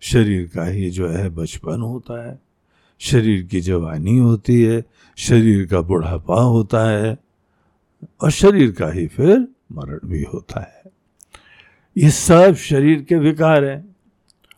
शरीर 0.00 0.50
का 0.54 0.64
ही 0.64 0.90
जो 0.90 1.08
है 1.08 1.28
बचपन 1.28 1.80
होता 1.80 2.28
है। 2.28 2.40
शरीर 2.98 3.42
की 3.42 3.60
जवानी 3.60 4.18
होती 4.18 4.62
है, 4.62 4.84
शरीर 5.16 5.66
का 5.66 5.80
बुढ़ापा 5.80 6.42
होता 6.42 6.90
है 6.90 7.18
और 8.20 8.30
शरीर 8.30 8.72
का 8.72 8.88
ही 8.88 9.06
फिर 9.06 9.48
मरण 9.72 9.98
भी 10.04 10.22
होता 10.22 10.60
है। 10.60 10.77
ये 11.98 12.10
सब 12.10 12.54
शरीर 12.54 13.00
के 13.02 13.14
विकार 13.14 13.64
हैं 13.64 13.96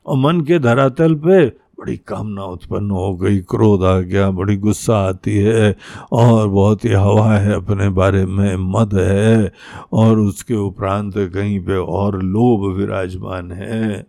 और 0.06 0.16
मन 0.16 0.40
के 0.40 0.58
धरातल 0.58 1.14
पे 1.14 1.46
बड़ी 1.80 1.96
कामना 1.96 2.44
उत्पन्न 2.44 2.90
हो 2.90 3.14
गई, 3.16 3.38
क्रोध 3.40 3.84
आ 3.84 3.98
गया, 3.98 4.30
बड़ी 4.30 4.56
गुस्सा 4.56 4.96
आती 4.98 5.36
है 5.36 5.76
और 6.12 6.48
बहुत 6.48 6.84
ही 6.84 6.90
हवा 6.90 7.34
है 7.34 7.54
अपने 7.54 7.88
बारे 7.88 8.26
में, 8.26 8.56
मद 8.56 8.94
है 8.94 9.52
और 9.92 10.18
उसके 10.18 10.54
उपरांत 10.54 11.14
कहीं 11.16 11.60
पे 11.60 11.76
और 11.76 12.22
लोभ 12.22 12.76
विराजमान 12.76 13.52
है। 13.52 14.06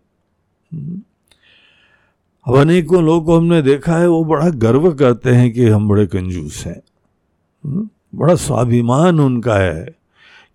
अब 2.47 2.55
अनेकों 2.57 3.03
लोग 3.03 3.25
को 3.25 3.37
हमने 3.37 3.61
देखा 3.61 3.97
है, 3.97 4.07
वो 4.07 4.23
बड़ा 4.25 4.49
गर्व 4.49 4.91
करते 4.91 5.29
हैं 5.29 5.51
कि 5.53 5.67
हम 5.67 5.87
बड़े 5.87 6.05
कंजूस 6.07 6.65
हैं। 6.65 6.81
बड़ा 8.15 8.35
स्वाभिमान 8.35 9.19
उनका 9.19 9.55
है 9.55 10.00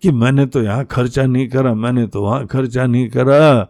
कि 0.03 0.11
मैंने 0.11 0.45
तो 0.45 0.63
यहाँ 0.63 0.85
खर्चा 0.85 1.25
नहीं 1.25 1.47
करा, 1.47 1.73
मैंने 1.73 2.07
तो 2.07 2.21
वहाँ 2.21 2.45
खर्चा 2.47 2.85
नहीं 2.85 3.09
करा। 3.09 3.67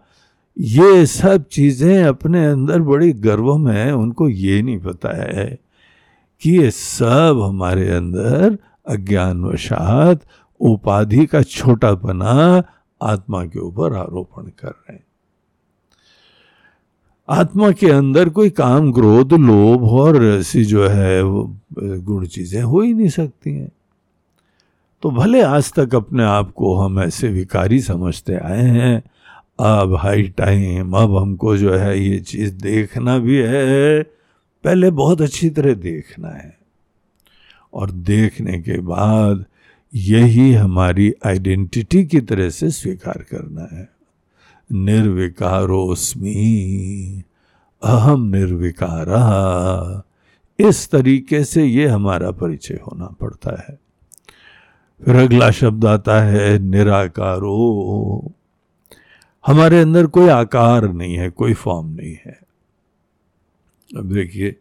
ये 0.56 1.06
सब 1.06 1.44
चीज़ें 1.44 2.04
अपने 2.04 2.46
अंदर 2.46 2.80
बड़ी 2.80 3.12
गर्व 3.12 3.56
में 3.56 3.74
है 3.74 3.92
उनको 3.92 4.28
ये 4.28 4.62
नहीं 4.62 4.78
पता 4.78 5.16
है 5.16 5.58
कि 6.42 6.50
ये 6.58 6.70
सब 6.70 7.40
हमारे 7.44 7.88
अंदर 7.90 8.58
अज्ञानवशात, 8.86 10.20
उपाधि 10.60 11.26
का 11.26 11.42
छोटा 11.42 11.88
छोटापना 11.94 12.62
आत्मा 13.00 13.44
के 13.44 13.58
ऊपर 13.58 13.94
आरोपण 13.94 14.42
कर 14.42 14.68
रहे 14.68 14.92
हैं। 14.92 15.04
आत्मा 17.28 17.70
के 17.72 17.90
अंदर 17.90 18.28
कोई 18.28 18.50
काम, 18.50 18.92
क्रोध, 18.92 19.32
लोभ 19.32 19.82
और 19.82 20.24
ऐसी 20.24 20.64
जो 20.64 20.88
है 20.88 21.22
वो, 21.22 21.56
गुण 21.78 22.26
चीज़ें 22.26 22.62
हो 22.62 22.80
ही 22.80 22.94
नहीं 22.94 23.08
सकती 23.08 23.54
हैं। 23.54 23.70
तो 25.02 25.10
भले 25.10 25.42
आज 25.42 25.72
तक 25.72 25.94
अपने 25.94 26.24
आप 26.24 26.52
को 26.52 26.76
हम 26.76 27.00
ऐसे 27.00 27.28
विकारी 27.28 27.80
समझते 27.80 28.34
आए 28.34 28.62
हैं, 28.62 29.02
अब 29.60 29.94
हाई 29.94 30.22
टाइम 30.22 30.92
अब 30.92 31.16
हमको 31.16 31.56
जो 31.56 31.74
है 31.74 32.00
ये 32.00 32.18
चीज़ 32.18 32.54
देखना 32.54 33.18
भी 33.18 33.36
है। 33.36 34.02
पहले 34.64 34.90
बहुत 34.90 35.20
अच्छी 35.20 35.50
तरह 35.50 35.74
देखना 35.74 36.28
है। 36.28 36.58
और 37.74 37.90
देखने 37.90 38.58
के 38.58 38.80
बाद 38.80 39.44
यही 39.94 40.52
हमारी 40.52 41.14
आइडेंटिटी 41.26 42.04
की 42.04 42.20
तरह 42.20 42.50
से 42.50 42.70
स्वीकार 42.70 43.24
करना 43.30 43.76
है। 43.76 43.88
निर्विकारोस्मी 44.72 46.28
अहम 47.82 48.24
निर्विकारा। 48.24 50.02
इस 50.58 50.90
तरीके 50.90 51.44
से 51.44 51.64
ये 51.64 51.86
हमारा 51.86 52.30
परिचय 52.30 52.74
होना 52.74 53.06
पड़ता 53.06 53.64
है। 53.68 53.87
फिर 55.04 55.16
अगला 55.16 55.50
शब्द 55.50 55.84
आता 55.84 56.20
है, 56.20 56.58
निराकारो। 56.58 58.32
हमारे 59.46 59.80
अंदर 59.80 60.06
कोई 60.06 60.28
आकार 60.28 60.92
नहीं 60.92 61.14
है, 61.14 61.30
कोई 61.30 61.54
फॉर्म 61.54 61.86
नहीं 61.88 62.16
है। 62.26 62.38
अब 63.96 64.12
देखिए, 64.12 64.56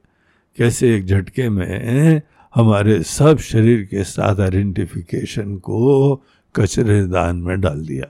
कैसे 0.58 0.96
एक 0.96 1.06
झटके 1.06 1.50
में 1.50 2.22
हमारे 2.56 3.04
सब 3.04 3.38
शरीर 3.38 3.84
के 3.84 4.04
साथ 4.04 4.40
आइडेंटिफिकेशन 4.40 5.56
को 5.56 6.16
कचरे 6.56 7.08
दान 7.08 7.36
में 7.36 7.62
डाल 7.62 7.86
दिया। 7.86 8.06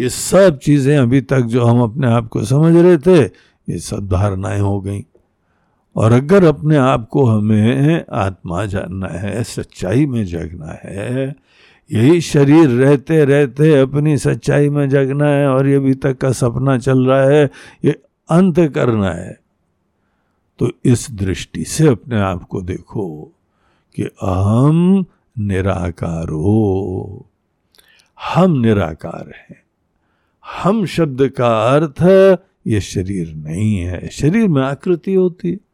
ये 0.00 0.08
सब 0.08 0.58
चीज़ें 0.58 0.98
अभी 0.98 1.20
तक 1.20 1.40
जो 1.40 1.64
हम 1.64 1.82
अपने 1.82 2.06
आप 2.06 2.28
को 2.28 2.44
समझ 2.44 2.76
रहे 2.76 2.98
थे, 2.98 3.24
ये 3.68 3.78
सब 3.78 4.08
धारणाएँ 4.08 4.60
हो 4.60 4.80
गई। 4.80 5.04
और 5.98 6.12
अगर 6.12 6.44
अपने 6.44 6.76
आप 6.76 7.08
को 7.08 7.24
हमें 7.26 8.04
आत्मा 8.12 8.64
जानना 8.66 9.08
है, 9.08 9.42
सच्चाई 9.44 10.06
में 10.06 10.24
जगना 10.24 10.78
है, 10.84 11.34
यही 11.90 12.20
शरीर 12.20 12.68
रहते 12.68 13.24
रहते 13.24 13.74
अपनी 13.80 14.16
सच्चाई 14.18 14.68
में 14.68 14.88
जगना 14.88 15.26
है 15.26 15.48
और 15.48 15.66
ये 15.66 15.76
अभी 15.76 15.94
तक 15.94 16.16
का 16.18 16.32
सपना 16.32 16.78
चल 16.78 17.06
रहा 17.06 17.22
है, 17.22 17.50
ये 17.84 17.98
अंत 18.30 18.60
करना 18.74 19.10
है 19.10 19.38
तो 20.58 20.70
इस 20.84 21.10
दृष्टि 21.10 21.64
से 21.64 21.86
अपने 21.86 22.20
आप 22.20 22.42
को 22.42 22.60
देखो 22.62 23.32
कि 23.96 24.02
अहम 24.02 25.04
निराकार 25.38 26.28
हो। 26.28 27.26
हम 28.18 28.58
निराकार 28.58 29.32
हैं। 29.36 29.62
हम 30.44 30.84
शब्द 30.86 31.28
का 31.28 31.50
अर्थ 31.74 32.02
ये 32.66 32.80
शरीर 32.80 33.34
नहीं 33.34 33.76
है। 33.76 34.08
शरीर 34.08 34.48
में 34.48 34.62
आकृति 34.62 35.14
होती 35.14 35.52
है। 35.52 35.67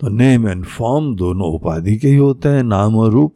तो 0.00 0.08
नेम 0.08 0.48
एंड 0.48 0.64
फॉर्म 0.64 1.16
दोनों 1.16 1.52
उपाधि 1.52 1.96
के 1.96 2.08
ही 2.08 2.16
होते 2.16 2.48
हैं, 2.48 2.62
नाम 2.62 2.96
और 2.96 3.12
रूप। 3.12 3.34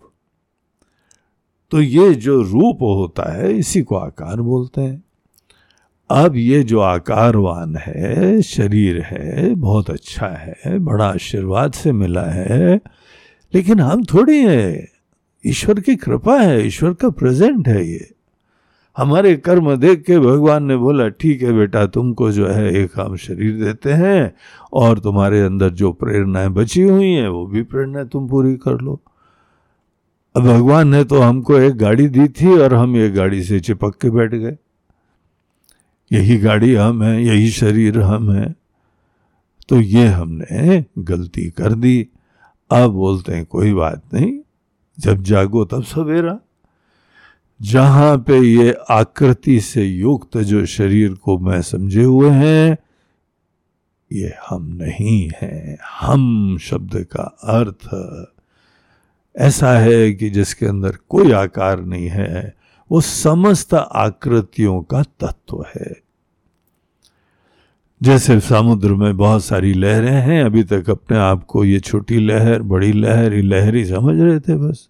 तो 1.70 1.80
ये 1.80 2.14
जो 2.14 2.42
रूप 2.42 2.78
होता 2.82 3.32
है, 3.32 3.58
इसी 3.58 3.82
को 3.82 3.96
आकार 3.96 4.40
बोलते 4.40 4.80
हैं। 4.80 5.04
अब 6.10 6.36
ये 6.36 6.62
जो 6.62 6.80
आकारवान 6.80 7.76
है, 7.76 8.42
शरीर 8.42 9.02
है, 9.02 9.54
बहुत 9.54 9.90
अच्छा 9.90 10.26
है, 10.26 10.78
बड़ा 10.78 11.06
आशीर्वाद 11.06 11.72
से 11.72 11.92
मिला 11.92 12.24
है, 12.24 12.80
लेकिन 13.54 13.80
हम 13.80 14.04
थोड़ी 14.04 14.40
हैं। 14.40 14.88
ईश्वर 15.46 15.80
की 15.80 15.96
कृपा 15.96 16.40
है, 16.40 16.66
ईश्वर 16.66 16.94
का 16.94 17.10
प्रेजेंट 17.10 17.68
है 17.68 17.88
ये। 17.88 18.10
हमारे 18.96 19.34
कर्म 19.36 19.74
देख 19.76 20.02
के 20.02 20.18
भगवान 20.18 20.64
ने 20.64 20.76
बोला, 20.76 21.08
ठीक 21.08 21.42
है 21.42 21.52
बेटा, 21.52 21.86
तुमको 21.86 22.30
जो 22.32 22.46
है 22.46 22.72
एक 22.74 22.98
हम 23.00 23.16
शरीर 23.16 23.64
देते 23.64 23.92
हैं 23.92 24.34
और 24.72 24.98
तुम्हारे 24.98 25.40
अंदर 25.42 25.70
जो 25.70 25.92
प्रेरणाएँ 25.92 26.48
बची 26.50 26.82
हुई 26.82 27.08
हैं, 27.08 27.28
वो 27.28 27.46
भी 27.46 27.62
प्रेरणा 27.62 28.04
तुम 28.04 28.28
पूरी 28.28 28.54
कर 28.56 28.80
लो। 28.80 29.00
अब 30.34 30.42
भगवान 30.42 30.88
ने 30.88 31.02
तो 31.04 31.20
हमको 31.20 31.58
एक 31.58 31.76
गाड़ी 31.76 32.08
दी 32.08 32.28
थी 32.30 32.58
और 32.58 32.74
हम 32.74 32.96
ये 32.96 33.10
गाड़ी 33.10 33.42
से 33.42 33.60
चिपक 33.60 33.96
के 34.02 34.10
बैठ 34.10 34.34
गए। 34.34 34.56
यही 36.10 36.38
गाड़ी 36.38 36.74
हम 36.74 37.02
है, 37.02 37.24
यही 37.24 37.50
शरीर 37.50 37.98
हम 38.00 38.30
है 38.32 38.54
तो 39.68 39.80
ये 39.80 40.06
हमने 40.06 40.84
गलती 40.98 41.48
कर 41.50 41.74
दी। 41.74 42.08
अब 42.70 42.90
बोलते 42.90 43.32
हैं, 43.32 43.44
कोई 43.46 43.72
बात 43.72 44.02
नहीं, 44.14 44.38
जब 44.98 45.22
जागो 45.22 45.64
तब 45.64 45.82
सवेरा। 45.82 46.38
जहाँ 47.62 48.18
पे 48.18 48.38
ये 48.38 48.76
आकृति 48.90 49.60
से 49.60 49.84
युक्त 49.84 50.38
जो 50.38 50.66
शरीर 50.66 51.14
को 51.14 51.38
मैं 51.38 51.62
समझे 51.62 52.02
हुए 52.02 52.30
हैं, 52.30 52.78
ये 54.12 54.34
हम 54.48 54.78
नहीं 54.82 55.30
है। 55.42 55.78
हम 56.00 56.58
शब्द 56.58 57.06
का 57.16 57.22
अर्थ 57.42 57.88
ऐसा 59.36 59.78
है 59.78 60.12
कि 60.12 60.30
जिसके 60.30 60.66
अंदर 60.66 60.96
कोई 61.08 61.32
आकार 61.32 61.80
नहीं 61.80 62.08
है, 62.08 62.54
वो 62.90 63.00
समस्त 63.00 63.74
आकृतियों 63.74 64.82
का 64.82 65.02
तत्व 65.02 65.64
है। 65.76 66.02
जैसे 68.02 68.40
समुद्र 68.40 68.94
में 68.94 69.16
बहुत 69.16 69.44
सारी 69.44 69.74
लहरें 69.74 70.20
हैं, 70.20 70.44
अभी 70.44 70.64
तक 70.64 70.90
अपने 70.90 71.18
आप 71.18 71.44
को 71.44 71.64
ये 71.64 71.80
छोटी 71.80 72.18
लहर, 72.18 72.62
बड़ी 72.62 72.92
लहर 72.92 73.32
ही 73.32 73.42
लहर 73.42 73.84
समझ 73.86 74.20
रहे 74.20 74.40
थे 74.40 74.56
बस। 74.56 74.88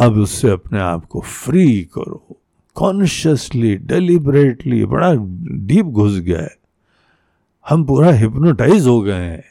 अब 0.00 0.18
उससे 0.18 0.50
अपने 0.50 0.78
आप 0.78 1.04
को 1.04 1.20
फ्री 1.20 1.82
करो। 1.82 2.40
कॉन्शियसली 2.74 3.76
डेलिबरेटली 3.76 4.84
बड़ा 4.84 5.14
डीप 5.66 5.86
घुस 5.86 6.18
गया 6.18 6.40
है। 6.40 6.56
हम 7.68 7.84
पूरा 7.84 8.10
हिप्नोटाइज 8.10 8.86
हो 8.86 9.00
गए 9.00 9.14
हैं। 9.14 9.44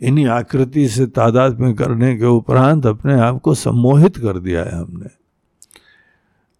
इन्हीं 0.00 0.26
आकृति 0.26 0.88
से 0.88 1.06
तादाद 1.06 1.60
में 1.60 1.74
करने 1.74 2.16
के 2.16 2.24
उपरांत 2.24 2.86
अपने 2.86 3.14
आप 3.14 3.40
को 3.40 3.54
सम्मोहित 3.54 4.16
कर 4.16 4.38
दिया 4.38 4.64
है 4.64 4.78
हमने। 4.78 5.06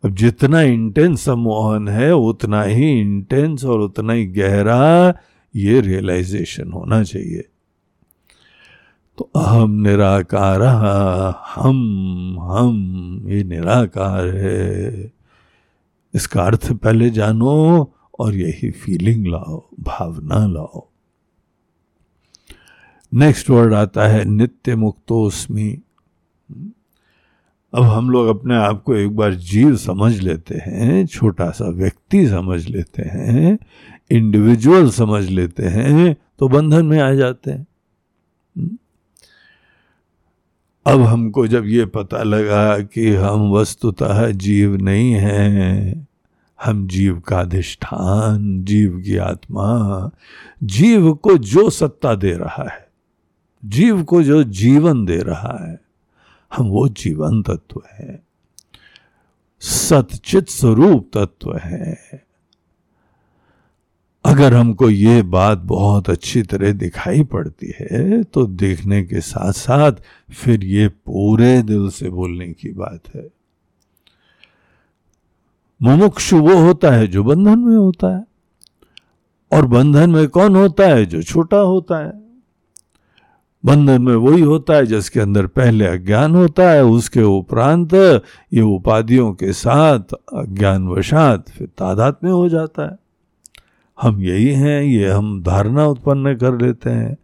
अब 0.05 0.15
जितना 0.15 0.63
इंटेंस 0.63 1.25
सम्मोहन 1.25 1.89
है, 1.89 2.15
उतना 2.15 2.63
ही 2.63 3.01
इंटेंस 3.01 3.65
और 3.65 3.81
उतना 3.81 4.13
ही 4.13 4.27
गहरा 4.27 5.15
ये 5.57 5.81
रियलाइजेशन 5.81 6.73
होना 6.73 7.03
चाहिए। 7.03 7.45
तो 9.19 9.31
अहम 9.37 9.71
निराकार, 9.81 10.63
हम 11.47 12.39
हम 12.43 13.29
ये 13.29 13.43
निराकार 13.45 14.27
है। 14.37 15.13
इसका 16.15 16.43
अर्थ 16.43 16.73
पहले 16.73 17.11
जानो 17.11 17.53
और 18.19 18.35
यही 18.35 18.71
फीलिंग 18.71 19.27
लाओ, 19.27 19.63
भावना 19.81 20.47
लाओ। 20.47 20.87
नेक्स्ट 23.13 23.51
वर्ड 23.51 23.75
आता 23.75 24.07
है 24.09 24.25
नित्य 24.25 24.75
मुक्तोस्मी 24.77 25.71
अब 27.73 27.83
हम 27.83 28.11
लोग 28.11 28.29
अपने 28.29 28.57
आप 28.57 28.83
को 28.83 28.95
एक 28.95 29.15
बार 29.17 29.35
जीव 29.35 29.77
समझ 29.77 30.19
लेते 30.21 30.55
हैं, 30.57 31.07
छोटा 31.07 31.51
सा 31.51 31.69
व्यक्ति 31.69 32.27
समझ 32.29 32.67
लेते 32.67 33.03
हैं 33.03 33.59
इंडिविजुअल 34.11 34.91
समझ 34.91 35.25
लेते 35.29 35.69
हैं 35.69 36.15
तो 36.39 36.49
बंधन 36.49 36.87
में 36.87 36.99
आ 37.01 37.13
जाते 37.15 37.51
हैं। 37.51 37.67
अब 40.87 41.03
हमको 41.03 41.47
जब 41.47 41.65
ये 41.67 41.87
पता 41.87 42.23
लगा 42.23 42.79
कि 42.79 43.15
हम 43.15 43.53
वस्तुतः 43.53 44.31
जीव 44.31 44.77
नहीं 44.77 45.13
हैं, 45.13 46.09
हम 46.65 46.89
जीव 46.89 47.21
का 47.21 47.41
अधिष्ठान, 47.41 48.65
जीव 48.65 49.03
की 49.05 49.17
आत्मा, 49.17 50.11
जीव 50.63 51.15
को 51.15 51.39
जो 51.39 51.71
सत्ता 51.71 52.15
दे 52.15 52.33
रहा 52.33 52.69
है, 52.71 52.89
जीव 53.65 54.03
को 54.03 54.23
जो 54.23 54.43
जीवन 54.43 55.05
दे 55.05 55.17
रहा 55.17 55.67
है, 55.67 55.81
हम 56.57 56.67
वो 56.67 56.89
जीवन 56.89 57.43
तत्व 57.43 57.83
है। 57.93 58.23
सतचित 59.61 60.49
स्वरूप 60.49 61.11
तत्व 61.15 61.57
है। 61.57 62.24
अगर 64.25 64.55
हमको 64.55 64.89
ये 64.91 65.23
बात 65.23 65.59
बहुत 65.59 66.09
अच्छी 66.11 66.43
तरह 66.43 66.73
दिखाई 66.73 67.23
पड़ती 67.25 67.73
है 67.81 68.23
तो 68.25 68.47
देखने 68.47 69.03
के 69.03 69.21
साथ 69.21 69.53
साथ 69.53 69.93
फिर 70.35 70.65
ये 70.65 70.89
पूरे 70.89 71.63
दिल 71.63 71.89
से 71.91 72.11
बोलने 72.11 72.47
की 72.49 72.73
बात 72.73 73.15
है। 73.15 73.27
मुमुक्षु 75.81 76.39
वो 76.39 76.57
होता 76.57 76.91
है 76.91 77.07
जो 77.07 77.25
बंधन 77.25 77.59
में 77.59 77.77
होता 77.77 78.17
है, 78.17 78.25
और 79.53 79.67
बंधन 79.67 80.11
में 80.11 80.29
कौन 80.29 80.57
होता 80.57 80.87
है 80.87 81.07
जो 81.07 81.23
छोटा 81.23 81.59
होता 81.59 81.99
है? 81.99 82.13
बंधन 83.65 84.03
में 84.03 84.15
वही 84.17 84.41
होता 84.41 84.75
है 84.75 84.87
जिसके 84.87 85.21
अंदर 85.21 85.47
पहले 85.47 85.87
अज्ञान 85.87 86.35
होता 86.35 86.71
है, 86.71 86.85
उसके 86.85 87.23
उपरांत 87.23 87.95
ये 87.95 88.61
उपाधियों 88.61 89.33
के 89.35 89.53
साथ 89.53 90.15
अज्ञान 90.35 90.89
वशात 90.89 91.51
फिर 91.51 91.69
तादाद 91.69 92.17
में 92.25 92.31
हो 92.33 92.49
जाता 92.49 92.91
है। 92.91 93.04
हम 93.99 94.23
यही 94.23 94.49
हैं, 94.51 94.83
ये 94.83 95.11
हम 95.11 95.43
धारणा 95.43 95.87
उत्पन्न 95.87 96.35
कर 96.37 96.61
लेते 96.61 96.91
हैं 96.91 97.17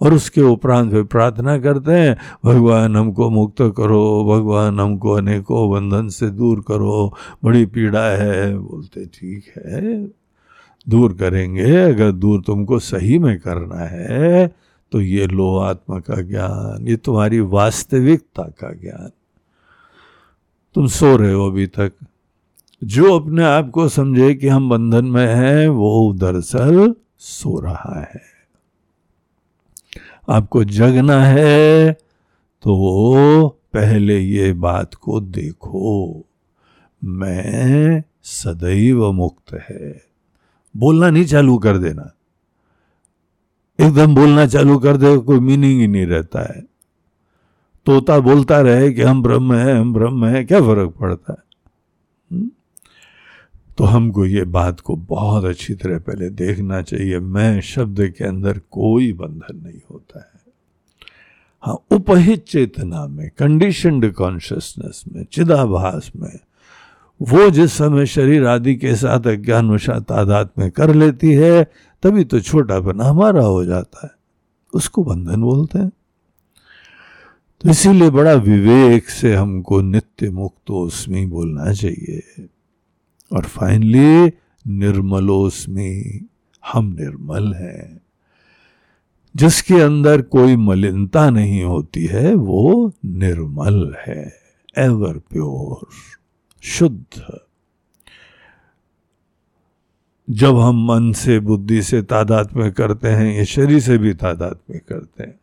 और 0.00 0.14
उसके 0.14 0.40
उपरांत 0.42 0.92
वे 0.92 1.02
प्रार्थना 1.04 1.58
करते 1.58 1.92
हैं, 1.92 2.16
भगवान 2.44 2.96
हमको 2.96 3.28
मुक्त 3.30 3.62
करो, 3.76 4.24
भगवान 4.26 4.80
हमको 4.80 5.12
अनेकों 5.12 5.70
बंधन 5.70 6.08
से 6.08 6.30
दूर 6.30 6.60
करो, 6.68 7.12
बड़ी 7.44 7.64
पीड़ा 7.66 8.04
है, 8.12 8.56
बोलते 8.58 9.04
ठीक 9.06 9.52
है, 9.56 9.96
दूर 10.86 11.12
करेंगे, 11.12 11.76
अगर 11.76 12.12
दूर 12.12 12.42
तुमको 12.46 12.78
सही 12.78 13.18
में 13.18 13.38
करना 13.40 13.84
है 13.86 14.46
तो 14.92 15.00
ये 15.00 15.26
लो 15.26 15.56
आत्मा 15.58 15.98
का 16.00 16.20
ज्ञान, 16.22 16.86
ये 16.88 16.96
तुम्हारी 16.96 17.40
वास्तविकता 17.40 18.42
का 18.42 18.72
ज्ञान। 18.72 19.10
तुम 20.76 20.86
सो 20.86 21.16
रहे 21.16 21.32
हो 21.32 21.48
अभी 21.50 21.66
तक। 21.68 21.92
जो 22.86 23.18
अपने 23.18 23.44
आप 23.44 23.70
को 23.70 23.88
समझे 23.88 24.34
कि 24.34 24.48
हम 24.48 24.68
बंधन 24.68 25.04
में 25.04 25.26
हैं, 25.26 25.68
वो 25.68 26.14
दरअसल 26.14 26.94
सो 27.18 27.60
रहा 27.60 28.00
है। 28.00 28.22
आपको 30.28 30.64
जगना 30.64 31.24
है 31.24 31.92
तो 32.62 32.76
वो 32.76 33.48
पहले 33.48 34.18
ये 34.18 34.52
बात 34.52 34.94
को 34.94 35.20
देखो। 35.20 36.24
मैं 37.04 38.04
सदैव 38.22 39.12
मुक्त 39.12 39.64
है। 39.70 40.02
बोलना 40.76 41.10
नहीं 41.10 41.24
चालू 41.24 41.58
कर 41.58 41.78
देना। 41.78 42.12
एकदम 43.80 44.14
बोलना 44.14 44.46
चालू 44.46 44.78
कर 44.78 44.96
दे, 44.96 45.18
कोई 45.18 45.40
मीनिंग 45.40 45.80
ही 45.80 45.86
नहीं 45.86 46.06
रहता 46.06 46.40
है। 46.40 46.60
तोता 47.86 48.18
बोलता 48.18 48.60
रहे 48.60 48.92
कि 48.92 49.02
हम 49.02 49.22
ब्रह्म 49.22 49.54
है, 49.54 49.80
हम 49.80 49.92
ब्रह्म 49.92 50.26
है, 50.26 50.44
क्या 50.44 50.60
फ़र्क 50.60 50.94
पड़ता 51.00 51.32
है? 51.32 51.38
हुँ? 52.32 52.50
तो 53.78 53.84
हमको 53.84 54.26
ये 54.26 54.44
बात 54.44 54.80
को 54.80 54.96
बहुत 54.96 55.44
अच्छी 55.44 55.74
तरह 55.74 55.98
पहले 55.98 56.30
देखना 56.30 56.82
चाहिए। 56.82 57.18
मैं 57.18 57.60
शब्द 57.60 58.14
के 58.18 58.24
अंदर 58.24 58.60
कोई 58.70 59.12
बंधन 59.12 59.56
नहीं 59.56 59.80
होता 59.90 60.18
है। 60.18 60.52
हाँ 61.62 61.84
उपहित 61.90 62.44
चेतना 62.44 63.06
में 63.06 63.30
कंडीशनड 63.38 64.12
कॉन्शियसनेस 64.12 65.04
में, 65.12 65.24
चिदाभास 65.24 66.12
में, 66.16 66.38
वो 67.22 67.50
जिस 67.50 67.72
समय 67.72 68.06
शरीर 68.06 68.46
आदि 68.46 68.76
के 68.76 68.94
साथ 68.94 69.26
अज्ञान 69.26 69.70
वशा 69.70 69.98
तादाद 69.98 70.50
में 70.58 70.70
कर 70.70 70.94
लेती 70.94 71.32
है, 71.32 71.64
तभी 72.02 72.24
तो 72.24 72.40
छोटापन 72.40 73.00
हमारा 73.00 73.44
हो 73.44 73.64
जाता 73.64 74.00
है। 74.04 74.10
उसको 74.74 75.04
बंधन 75.04 75.40
बोलते 75.40 75.78
हैं। 75.78 75.90
तो 77.60 77.70
इसीलिए 77.70 78.10
बड़ा 78.10 78.32
विवेक 78.32 79.08
से 79.08 79.34
हमको 79.34 79.80
नित्य 79.80 80.30
मुक्तोस्मी 80.30 81.26
बोलना 81.26 81.72
चाहिए। 81.72 82.46
और 83.32 83.42
फाइनली 83.42 84.32
निर्मलोस्मी 84.66 86.26
हम 86.72 86.96
निर्मल 87.00 87.54
हैं। 87.54 88.00
जिसके 89.36 89.74
अंदर 89.74 90.22
कोई 90.22 90.56
मलिनता 90.56 91.30
नहीं 91.30 91.62
होती 91.62 92.06
है, 92.06 92.34
वो 92.34 92.92
निर्मल 93.04 93.94
है। 94.06 94.32
एवर 94.78 95.18
प्योर 95.18 95.86
शुद्ध। 96.62 97.38
जब 100.30 100.58
हम 100.58 100.86
मन 100.86 101.12
से, 101.12 101.40
बुद्धि 101.40 101.82
से 101.82 102.02
तादाद 102.02 102.48
में 102.56 102.72
करते 102.72 103.08
हैं, 103.08 103.36
ये 103.36 103.44
शरीर 103.44 103.80
से 103.80 103.98
भी 103.98 104.14
तादाद 104.14 104.58
में 104.70 104.80
करते 104.88 105.22
हैं, 105.22 105.40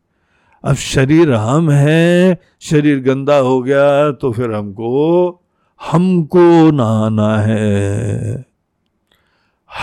अब 0.63 0.75
शरीर 0.75 1.33
हम 1.33 1.71
है, 1.71 2.39
शरीर 2.59 2.99
गंदा 2.99 3.37
हो 3.37 3.61
गया 3.61 4.11
तो 4.11 4.31
फिर 4.31 4.51
हमको 4.51 5.42
हमको 5.91 6.71
नहाना 6.71 7.37
है। 7.37 8.45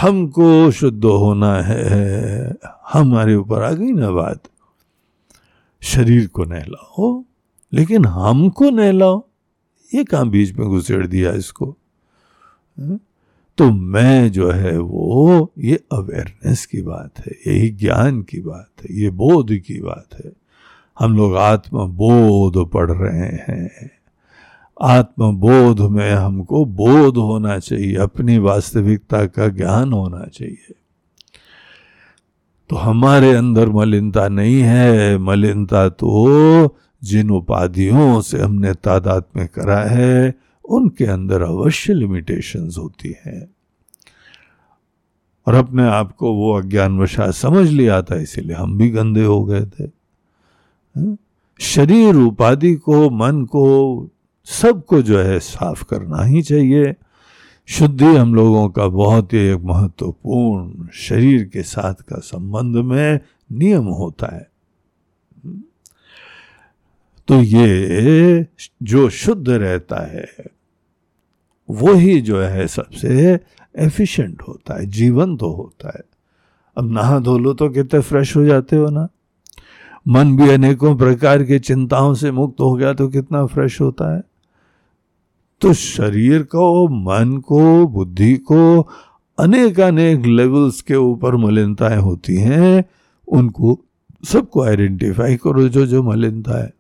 हमको 0.00 0.70
शुद्ध 0.70 1.04
होना 1.04 1.62
है। 1.62 2.54
हमारे 2.92 3.34
ऊपर 3.34 3.62
आ 3.62 3.72
गई 3.72 3.92
ना 3.92 4.10
बात। 4.10 4.42
शरीर 5.82 6.26
को 6.26 6.44
नहलाओ, 6.44 7.24
लेकिन 7.72 8.04
हमको 8.04 8.70
नहलाओ। 8.70 9.24
ये 9.94 10.04
कहाँ 10.04 10.28
बीच 10.28 10.52
में 10.52 10.68
घुसेड़ 10.68 11.06
दिया 11.06 11.32
इसको? 11.32 11.76
तो 13.58 13.70
मैं 13.70 14.32
जो 14.32 14.50
है 14.50 14.78
वो, 14.78 15.52
ये 15.58 15.84
अवेयरनेस 15.92 16.66
की 16.66 16.82
बात 16.82 17.26
है, 17.26 17.54
यही 17.54 17.68
ज्ञान 17.68 18.22
की 18.22 18.40
बात 18.40 18.70
है, 18.80 18.96
ये 18.96 19.10
बोध 19.10 19.48
की 19.52 19.80
बात 19.80 20.24
है। 20.24 20.32
हम 20.98 21.16
लोग 21.16 21.36
आत्मा 21.36 21.84
बोध 21.84 22.70
पढ़ 22.70 22.90
रहे 22.90 23.20
हैं। 23.20 23.99
आत्मबोध 24.82 25.80
में 25.80 26.10
हमको 26.10 26.64
बोध 26.64 27.16
होना 27.16 27.58
चाहिए, 27.58 27.96
अपनी 27.96 28.38
वास्तविकता 28.38 29.26
का 29.26 29.48
ज्ञान 29.48 29.92
होना 29.92 30.26
चाहिए। 30.26 30.74
तो 32.70 32.76
हमारे 32.76 33.32
अंदर 33.32 33.68
मलिनता 33.68 34.28
नहीं 34.28 34.60
है, 34.60 35.18
मलिनता 35.18 35.88
तो 35.88 36.76
जिन 37.04 37.30
उपाधियों 37.30 38.20
से 38.20 38.38
हमने 38.38 38.74
तादाद 38.74 39.24
में 39.36 39.48
करा 39.48 39.80
है, 39.80 40.34
उनके 40.64 41.04
अंदर 41.04 41.42
अवश्य 41.42 41.94
लिमिटेशंस 41.94 42.78
होती 42.78 43.16
हैं। 43.26 43.50
और 45.46 45.54
अपने 45.54 45.82
आप 45.82 46.12
को 46.12 46.32
वो 46.32 46.60
अज्ञान 46.60 46.98
वशा 46.98 47.30
समझ 47.30 47.68
लिया 47.68 48.02
था, 48.02 48.16
इसीलिए 48.16 48.56
हम 48.56 48.78
भी 48.78 48.90
गंदे 48.90 49.24
हो 49.24 49.44
गए 49.44 49.66
थे। 49.66 49.90
शरीर 51.60 52.14
उपाधि 52.14 52.74
को, 52.74 53.10
मन 53.10 53.44
को 53.44 54.08
सबको 54.50 55.02
जो 55.02 55.18
है 55.18 55.38
साफ़ 55.38 55.84
करना 55.84 56.22
ही 56.22 56.42
चाहिए। 56.42 56.94
शुद्धि 57.68 58.04
हम 58.04 58.34
लोगों 58.34 58.68
का 58.68 58.86
बहुत 58.88 59.32
ही 59.32 59.38
एक 59.38 59.60
महत्वपूर्ण 59.64 60.88
शरीर 60.92 61.44
के 61.44 61.62
साथ 61.62 61.94
का 61.94 62.18
संबंध 62.18 62.76
में 62.76 63.20
नियम 63.52 63.84
होता 63.84 64.34
है। 64.36 64.48
तो 67.28 67.42
ये 67.42 68.46
जो 68.82 69.08
शुद्ध 69.10 69.48
रहता 69.48 70.06
है, 70.12 70.26
वो 71.68 71.92
ही 71.94 72.20
जो 72.20 72.40
है 72.40 72.66
सबसे 72.66 73.40
एफिशिएंट 73.78 74.42
होता 74.42 74.78
है 74.80 74.86
जीवन 74.86 75.36
तो 75.36 75.50
होता 75.52 75.88
है। 75.88 76.02
अब 76.76 76.90
नहा 76.92 77.18
धो 77.18 77.38
लो 77.38 77.52
तो 77.54 77.68
कितने 77.68 78.00
फ्रेश 78.00 78.36
हो 78.36 78.44
जाते 78.44 78.76
हो 78.76 78.88
ना। 78.90 79.08
मन 80.08 80.36
भी 80.36 80.50
अनेकों 80.50 80.96
प्रकार 80.96 81.42
की 81.42 81.58
चिंताओं 81.58 82.14
से 82.14 82.30
मुक्त 82.30 82.60
हो 82.60 82.74
गया 82.74 82.92
तो 82.92 83.08
कितना 83.08 83.46
फ्रेश 83.46 83.80
होता 83.80 84.14
है। 84.16 84.29
तो 85.60 85.72
शरीर 85.72 86.42
को, 86.42 86.88
मन 86.88 87.36
को, 87.38 87.86
बुद्धि 87.86 88.34
को 88.36 88.88
अनेक 89.38 89.80
अनेक 89.80 90.26
लेवल्स 90.26 90.82
के 90.82 90.94
ऊपर 90.94 91.36
मलिनताएँ 91.36 91.96
होती 91.96 92.36
हैं, 92.36 92.84
उनको 93.28 93.80
सबको 94.24 94.62
आइडेंटिफाई 94.62 95.36
करो 95.36 95.68
जो 95.68 95.86
जो 95.86 96.02
मलिनता 96.02 96.62
है। 96.62 96.74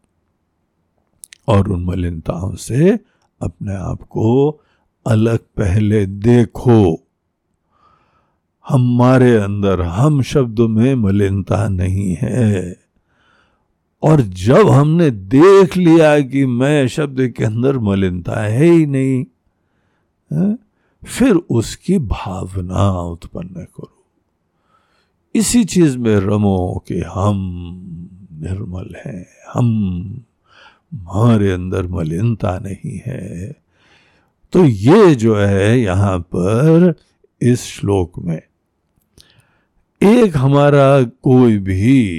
और 1.48 1.68
उन 1.68 1.84
मलिनताओं 1.84 2.54
से 2.54 2.98
अपने 3.42 3.74
आप 3.74 4.02
को 4.02 4.60
अलग 5.06 5.38
पहले 5.38 6.06
देखो। 6.06 7.06
हमारे 8.68 9.36
अंदर 9.36 9.82
हम 9.82 10.22
शब्द 10.22 10.60
में 10.60 10.94
मलिनता 10.94 11.68
नहीं 11.68 12.16
है। 12.22 12.76
और 14.02 14.20
जब 14.20 14.68
हमने 14.68 15.10
देख 15.10 15.76
लिया 15.76 16.20
कि 16.20 16.46
मैं 16.46 16.88
शब्द 16.88 17.28
के 17.28 17.44
अंदर 17.44 17.78
मलिनता 17.78 18.40
है 18.40 18.64
ही 18.64 18.86
नहीं, 18.86 19.24
है? 20.32 20.58
फिर 21.06 21.34
उसकी 21.34 21.98
भावना 21.98 23.00
उत्पन्न 23.00 23.48
करो 23.48 23.96
इसी 25.34 25.64
चीज़ 25.64 25.98
में 25.98 26.16
रमो 26.16 26.84
कि 26.88 27.00
हम 27.00 27.36
निर्मल 28.32 28.94
हैं 29.06 29.26
हम 29.52 29.66
हमारे 30.94 31.52
अंदर 31.52 31.86
मलिनता 31.86 32.58
नहीं 32.58 33.00
है 33.06 33.56
तो 34.52 34.64
ये 34.64 35.14
जो 35.14 35.36
है 35.36 35.80
यहाँ 35.80 36.18
पर 36.18 36.94
इस 37.40 37.62
श्लोक 37.62 38.18
में, 38.18 38.42
एक 40.02 40.36
हमारा 40.36 41.02
कोई 41.02 41.58
भी 41.58 42.10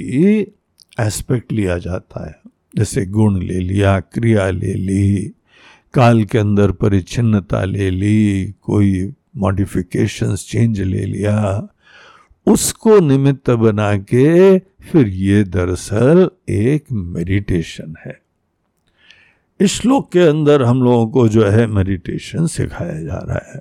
एस्पेक्ट 1.00 1.52
लिया 1.52 1.78
जाता 1.78 2.26
है। 2.26 2.40
जैसे 2.76 3.06
गुण 3.06 3.42
ले 3.42 3.58
लिया, 3.58 4.00
क्रिया 4.00 4.50
ले 4.50 4.74
ली, 4.74 5.32
काल 5.94 6.24
के 6.24 6.38
अंदर 6.38 6.70
परिच्छिन्नता 6.70 7.64
ले 7.64 7.90
ली, 7.90 8.54
कोई 8.62 9.12
मॉडिफिकेशंस 9.36 10.46
चेंज 10.50 10.80
ले 10.80 11.04
लिया, 11.06 11.68
उसको 12.46 13.00
निमित्त 13.00 13.50
बना 13.50 13.96
के 13.96 14.58
फिर 14.58 15.08
ये 15.08 15.44
दरअसल 15.44 16.30
एक 16.48 16.84
मेडिटेशन 16.92 17.94
है। 18.06 18.22
इस 19.60 19.70
श्लोक 19.70 20.12
के 20.12 20.20
अंदर 20.20 20.62
हम 20.62 20.82
लोगों 20.82 21.06
को 21.08 21.28
जो 21.28 21.44
है 21.44 21.66
मेडिटेशन 21.66 22.46
सिखाया 22.46 23.02
जा 23.02 23.18
रहा 23.28 23.52
है। 23.54 23.60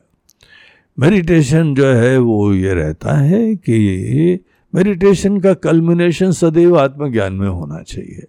मेडिटेशन 1.00 1.76
जो 1.76 1.88
है 1.88 2.18
वो 2.18 2.54
ये 2.54 2.74
रहता 2.74 3.18
है 3.18 3.56
कि 3.56 4.40
मेडिटेशन 4.74 5.40
का 5.40 5.54
कल्मिनेशन 5.54 6.32
सदैव 6.32 6.78
आत्मज्ञान 6.80 7.34
में 7.34 7.48
होना 7.48 7.82
चाहिए 7.82 8.28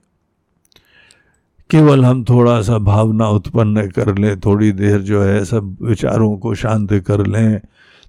केवल 1.71 2.05
हम 2.05 2.25
थोड़ा 2.25 2.61
सा 2.63 2.79
भावना 2.79 3.29
उत्पन्न 3.29 3.87
कर 3.89 4.19
लें, 4.19 4.41
थोड़ी 4.41 4.73
देर 4.73 4.99
जो 5.01 5.23
है 5.23 5.45
सब 5.45 5.77
विचारों 5.83 6.37
को 6.39 6.55
शांत 6.55 6.93
कर 7.07 7.27
लें 7.27 7.61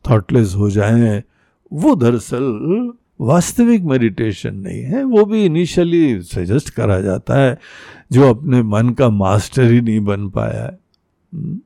थॉटलेस 0.09 0.53
हो 0.55 0.69
जाएँ, 0.69 1.21
वो 1.71 1.95
दरअसल 1.95 2.91
वास्तविक 3.21 3.83
मेडिटेशन 3.83 4.55
नहीं 4.55 4.81
है, 4.81 5.03
वो 5.03 5.25
भी 5.25 5.45
इनिशियली 5.45 6.21
सजेस्ट 6.21 6.69
करा 6.69 6.99
जाता 7.01 7.39
है, 7.39 7.57
जो 8.11 8.29
अपने 8.29 8.61
मन 8.63 8.89
का 8.89 9.09
मास्टर 9.09 9.71
ही 9.71 9.81
नहीं 9.81 9.99
बन 9.99 10.29
पाया 10.29 10.63
है 10.63 10.77
हम्म। 11.33 11.59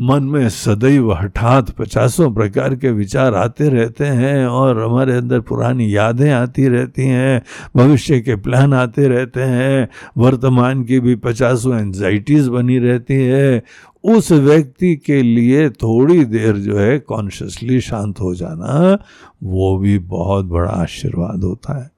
मन 0.00 0.22
में 0.22 0.48
सदैव 0.48 1.12
हठात 1.12 1.70
पचासों 1.70 2.34
प्रकार 2.34 2.74
के 2.74 2.90
विचार 2.90 3.34
आते 3.34 3.68
रहते 3.68 4.04
हैं 4.04 4.46
और 4.46 4.82
हमारे 4.82 5.12
अंदर 5.12 5.40
पुरानी 5.40 5.96
यादें 5.96 6.30
आती 6.30 6.68
रहती 6.68 7.02
हैं, 7.02 7.42
भविष्य 7.76 8.20
के 8.20 8.36
प्लान 8.36 8.74
आते 8.74 9.08
रहते 9.08 9.40
हैं, 9.40 9.88
वर्तमान 10.16 10.84
की 10.84 11.00
भी 11.00 11.14
पचासों 11.14 11.80
एंजाइटीज 11.80 12.48
बनी 12.48 12.78
रहती 12.78 13.14
है। 13.14 13.62
उस 14.04 14.32
व्यक्ति 14.32 14.96
के 14.96 15.22
लिए 15.22 15.70
थोड़ी 15.70 16.24
देर 16.24 16.56
जो 16.56 16.78
है 16.78 16.98
कॉन्शियसली 16.98 17.80
शांत 17.80 18.20
हो 18.20 18.34
जाना, 18.34 18.98
वो 19.42 19.78
भी 19.78 19.98
बहुत 19.98 20.44
बड़ा 20.44 20.70
आशीर्वाद 20.70 21.44
होता 21.44 21.82
है। 21.82 21.97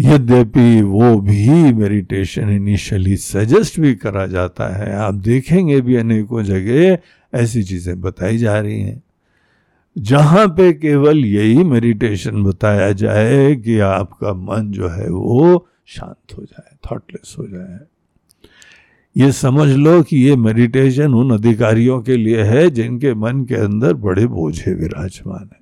यद्यपि 0.00 0.80
वो 0.82 1.16
भी 1.20 1.72
मेडिटेशन 1.72 2.50
इनिशियली 2.50 3.16
सजेस्ट 3.16 3.80
भी 3.80 3.94
करा 3.94 4.26
जाता 4.26 4.68
है, 4.76 4.92
आप 4.94 5.14
देखेंगे 5.14 5.80
भी 5.80 5.96
अनेकों 5.96 6.42
जगह 6.42 6.98
ऐसी 7.32 7.62
चीज़ें 7.62 8.00
बताई 8.00 8.38
जा 8.38 8.58
रही 8.60 8.80
हैं। 8.80 9.02
जहाँ 9.96 10.46
पे 10.48 10.72
केवल 10.72 11.24
यही 11.24 11.64
मेडिटेशन 11.64 12.42
बताया 12.44 12.90
जाए 12.92 13.54
कि 13.56 13.78
आपका 13.78 14.32
मन 14.34 14.70
जो 14.70 14.88
है 14.88 15.08
वो 15.10 15.66
शांत 15.86 16.36
हो 16.38 16.42
जाए 16.42 16.76
थॉटलेस 16.90 17.36
हो 17.38 17.46
जाए। 17.46 17.78
ये 19.16 19.32
समझ 19.32 19.68
लो 19.68 20.02
कि 20.02 20.16
ये 20.16 20.36
मेडिटेशन 20.36 21.14
उन 21.14 21.30
अधिकारियों 21.30 22.00
के 22.02 22.16
लिए 22.16 22.42
है 22.42 22.68
जिनके 22.70 23.14
मन 23.14 23.44
के 23.44 23.54
अंदर 23.54 23.94
बड़े 23.94 24.26
बोझे 24.26 24.74
विराजमान 24.74 25.48
है। 25.52 25.59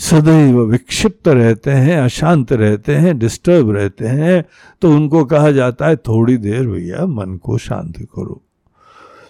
सदैव 0.00 0.60
विक्षिप्त 0.60 1.28
रहते 1.28 1.70
हैं, 1.70 1.96
अशांत 2.00 2.52
रहते 2.52 2.94
हैं 2.94 3.18
डिस्टर्ब 3.18 3.70
रहते 3.70 4.06
हैं 4.06 4.44
तो 4.82 4.92
उनको 4.92 5.24
कहा 5.24 5.50
जाता 5.50 5.86
है, 5.86 5.96
थोड़ी 5.96 6.36
देर 6.36 6.66
भैया, 6.66 7.06
मन 7.06 7.36
को 7.36 7.58
शांत 7.58 7.98
करो। 7.98 8.42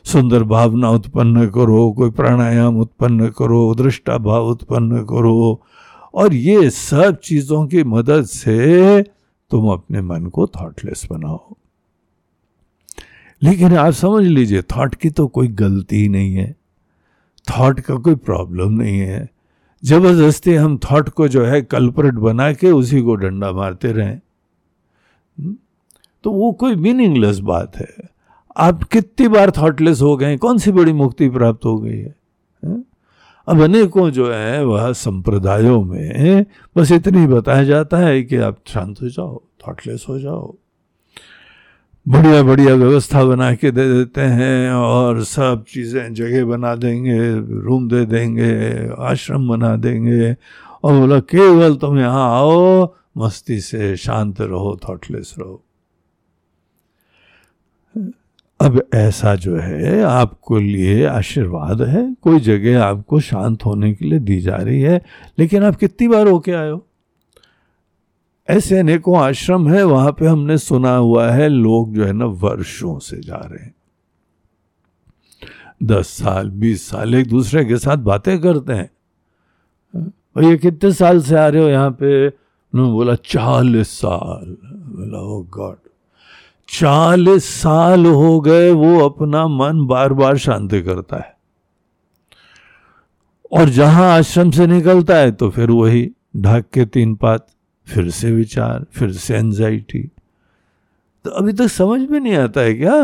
सुंदर 0.04 0.42
भावना 0.42 0.90
उत्पन्न 0.90 1.46
करो, 1.50 1.92
कोई 1.92 2.11
प्राणायाम 2.11 2.80
उत्पन्न 2.80 3.28
करो, 3.28 3.74
दृष्टा 3.74 4.18
भाव 4.18 4.46
उत्पन्न 4.46 5.02
करो, 5.02 5.62
और 6.14 6.35
ये 6.35 6.70
सब 6.70 7.18
चीज़ों 7.24 7.66
की 7.66 7.85
मदद 7.85 8.24
से 8.24 9.02
तुम 9.50 9.68
अपने 9.68 10.00
मन 10.00 10.26
को 10.26 10.46
थॉटलेस 10.46 11.06
बनाओ। 11.12 11.56
लेकिन 13.42 13.76
आप 13.76 13.92
समझ 13.92 14.24
लीजिए 14.24 14.62
थॉट 14.62 14.94
की 14.94 15.11
तो 15.11 15.26
कोई 15.26 15.48
गलती 15.48 16.09
नहीं 16.09 16.35
है। 16.35 16.56
थॉट 17.50 17.80
का 17.80 17.94
कोई 17.94 18.14
प्रॉब्लम 18.14 18.72
नहीं 18.72 18.98
है। 18.98 19.39
ज़बरदस्ती 19.83 20.55
हम 20.55 20.79
थॉट 20.85 21.09
को 21.09 21.29
जो 21.29 21.45
है 21.45 21.61
कल्परेट 21.62 22.14
बना 22.16 22.53
के 22.53 22.71
उसी 22.71 23.01
को 23.03 23.14
डंडा 23.14 23.53
मारते 23.53 23.93
रहें 23.93 24.14
हम्म? 25.37 25.55
तो 26.25 26.31
वो 26.33 26.53
कोई 26.53 26.75
मीनिंगलेस 26.77 27.38
बात 27.45 27.77
है 27.77 27.88
आप 28.57 28.83
कितनी 28.85 29.29
बार 29.29 29.51
थॉटलेस 29.51 30.01
हो 30.03 30.16
गए 30.16 30.37
कौन 30.37 30.59
सी 30.59 30.73
बड़ी 30.73 30.93
मुक्ति 30.93 31.29
प्राप्त 31.31 31.64
हो 31.64 31.77
गई 31.79 31.97
है, 31.97 32.14
है? 32.62 32.83
अब 33.49 33.61
अनेकों 33.62 34.09
जो 34.11 34.31
है 34.33 34.64
वह 34.64 34.93
संप्रदायों 34.95 35.83
में 35.85 36.45
बस 36.77 36.93
इतनी 36.93 37.27
बताया 37.27 37.64
जाता 37.64 37.99
है 37.99 38.23
कि 38.23 38.37
आप 38.49 38.59
शांत 38.69 39.01
हो 39.03 39.09
जाओ 39.09 39.40
थॉटलेस 39.66 40.05
हो 40.09 40.19
जाओ 40.19 40.55
बढ़िया 42.09 42.43
बढ़िया 42.43 42.75
व्यवस्था 42.75 43.25
बना 43.25 43.55
के 43.55 43.71
दे 43.71 43.95
देते 43.95 44.21
हैं 44.21 44.71
और 44.71 45.25
सब 45.25 45.65
चीज़ें 45.69 46.15
जगह 46.15 46.45
बना 46.45 46.75
देंगे, 46.75 47.35
रूम 47.61 47.89
दे 47.89 48.07
देंगे, 48.07 48.89
आश्रम 48.99 49.49
बना 49.49 49.77
देंगे। 49.77 50.37
और 50.85 51.01
बोला, 51.01 51.21
केवल 51.21 51.77
तुम 51.77 51.99
यहाँ 51.99 52.39
आओ, 52.39 52.95
मस्ती 53.19 53.61
से 53.61 53.97
शांत 53.97 54.41
रहो 54.41 54.81
थॉटलेस 54.89 55.35
रहो। 55.39 55.65
अब 58.61 58.83
ऐसा 58.95 59.35
जो 59.35 59.57
है, 59.57 60.03
आपको 60.03 60.59
लिए 60.59 61.07
आशीर्वाद 61.07 61.83
है। 61.83 62.17
कोई 62.23 62.41
जगह 62.41 62.85
आपको 62.85 63.21
शांत 63.21 63.65
होने 63.65 63.95
के 63.95 64.05
लिए 64.05 64.19
दी 64.19 64.41
जा 64.41 64.57
रही 64.57 64.81
है। 64.81 65.03
लेकिन 65.39 65.65
आप 65.65 65.77
कितनी 65.77 66.09
बार 66.09 66.29
होके 66.29 66.53
आए 66.53 66.71
हो? 66.71 66.87
ऐसे 68.51 68.79
अनेकों 68.79 69.19
आश्रम 69.19 69.69
है, 69.69 69.85
वहाँ 69.85 70.13
पे 70.13 70.27
हमने 70.27 70.59
सुना 70.59 70.97
हुआ 70.97 71.31
है, 71.31 71.49
लोग 71.49 71.95
जो 71.95 72.05
है 72.05 72.13
ना 72.13 72.25
वर्षों 72.25 72.99
से 72.99 73.21
जा 73.21 73.37
रहे 73.37 73.65
हैं। 73.65 73.75
दस 75.83 76.07
साल, 76.07 76.51
बीस 76.51 76.89
साल 76.89 77.15
एक 77.15 77.29
दूसरे 77.29 77.65
के 77.65 77.77
साथ 77.77 77.97
बातें 77.97 78.41
करते 78.41 78.73
हैं। 78.73 78.91
भैया 80.39 80.57
कितने 80.57 80.93
साल 80.93 81.21
से 81.23 81.37
आ 81.37 81.49
रहे 81.49 81.63
हो 81.63 81.69
यहाँ 81.69 81.91
पे? 81.91 82.29
उन्होंने 82.29 82.93
बोला, 82.93 83.15
चालीस 83.15 83.89
साल। 83.89 84.57
बोला 84.65 85.19
ओ 85.19 85.43
गॉड 85.43 85.77
चालीस 86.69 87.45
साल 87.45 88.07
हो 88.07 88.41
गए, 88.41 88.71
वो 88.71 89.09
अपना 89.09 89.49
मन 89.49 89.87
बार 89.87 90.13
बार 90.13 90.37
शांति 90.37 90.83
करता 90.83 91.17
है। 91.17 91.37
और 93.53 93.69
जहाँ 93.69 94.11
आश्रम 94.13 94.51
से 94.51 94.67
निकलता 94.67 95.17
है 95.17 95.33
तो 95.33 95.51
फिर 95.51 95.71
वही 95.71 96.11
ढाक 96.37 96.65
के 96.75 96.85
तीन 96.85 97.15
पात। 97.15 97.47
फिर 97.90 98.11
से 98.11 98.31
विचार, 98.33 98.85
फिर 98.92 99.12
से 99.12 99.37
एंजाइटी 99.37 100.03
तो 101.24 101.31
अभी 101.31 101.53
तक 101.53 101.66
समझ 101.66 102.00
में 102.11 102.20
नहीं 102.20 102.35
आता 102.35 102.61
है 102.61 102.74
क्या 102.74 103.03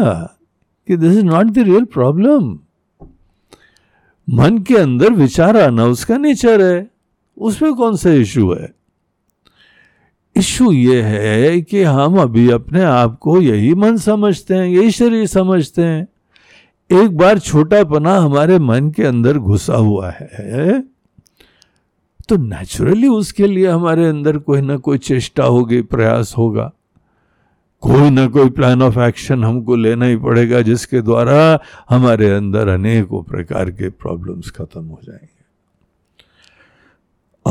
कि 0.88 0.96
this 0.96 1.12
is 1.12 1.24
not 1.24 1.46
the 1.46 1.58
real 1.58 1.84
problem 1.84 2.58
मन 4.28 4.58
के 4.58 4.76
अंदर 4.76 5.12
विचार 5.12 5.56
आना 5.56 5.84
उसका 5.84 6.16
नेचर 6.16 6.62
है। 6.62 6.90
उसमें 7.36 7.74
कौन 7.74 7.96
सा 7.96 8.10
इशू 8.10 8.52
है? 8.54 8.72
इशू 10.36 10.72
ये 10.72 11.02
है 11.02 11.60
कि 11.60 11.82
हम 11.82 12.18
अभी 12.20 12.50
अपने 12.50 12.82
आप 12.82 13.18
को 13.18 13.40
यही 13.40 13.74
मन 13.74 13.96
समझते 13.96 14.54
हैं, 14.54 14.66
यही 14.66 14.90
शरीर 14.90 15.26
समझते 15.26 15.82
हैं। 15.82 16.08
एक 17.02 17.16
बार 17.16 17.38
छोटापना 17.38 18.16
हमारे 18.18 18.58
मन 18.58 18.90
के 18.90 19.04
अंदर 19.04 19.38
घुसा 19.38 19.76
हुआ 19.76 20.10
है। 20.10 20.95
तो 22.28 22.36
नेचुरली 22.36 23.06
उसके 23.06 23.46
लिए 23.46 23.68
हमारे 23.68 24.06
अंदर 24.06 24.38
कोई 24.38 24.60
ना 24.60 24.76
कोई 24.76 24.98
चेष्टा 24.98 25.44
होगी, 25.44 25.82
प्रयास 25.82 26.34
होगा। 26.38 26.72
कोई 27.80 28.10
ना 28.10 28.26
कोई 28.26 28.50
प्लान 28.50 28.82
ऑफ़ 28.82 28.98
एक्शन 28.98 29.44
हमको 29.44 29.76
लेना 29.76 30.04
ही 30.04 30.16
पड़ेगा, 30.16 30.62
जिसके 30.62 31.02
द्वारा 31.02 31.60
हमारे 31.90 32.30
अंदर 32.30 32.68
अनेकों 32.68 33.22
प्रकार 33.22 33.70
के 33.70 33.90
प्रॉब्लम्स 33.90 34.50
खत्म 34.50 34.84
हो 34.84 35.00
जाएँगे। 35.04 35.36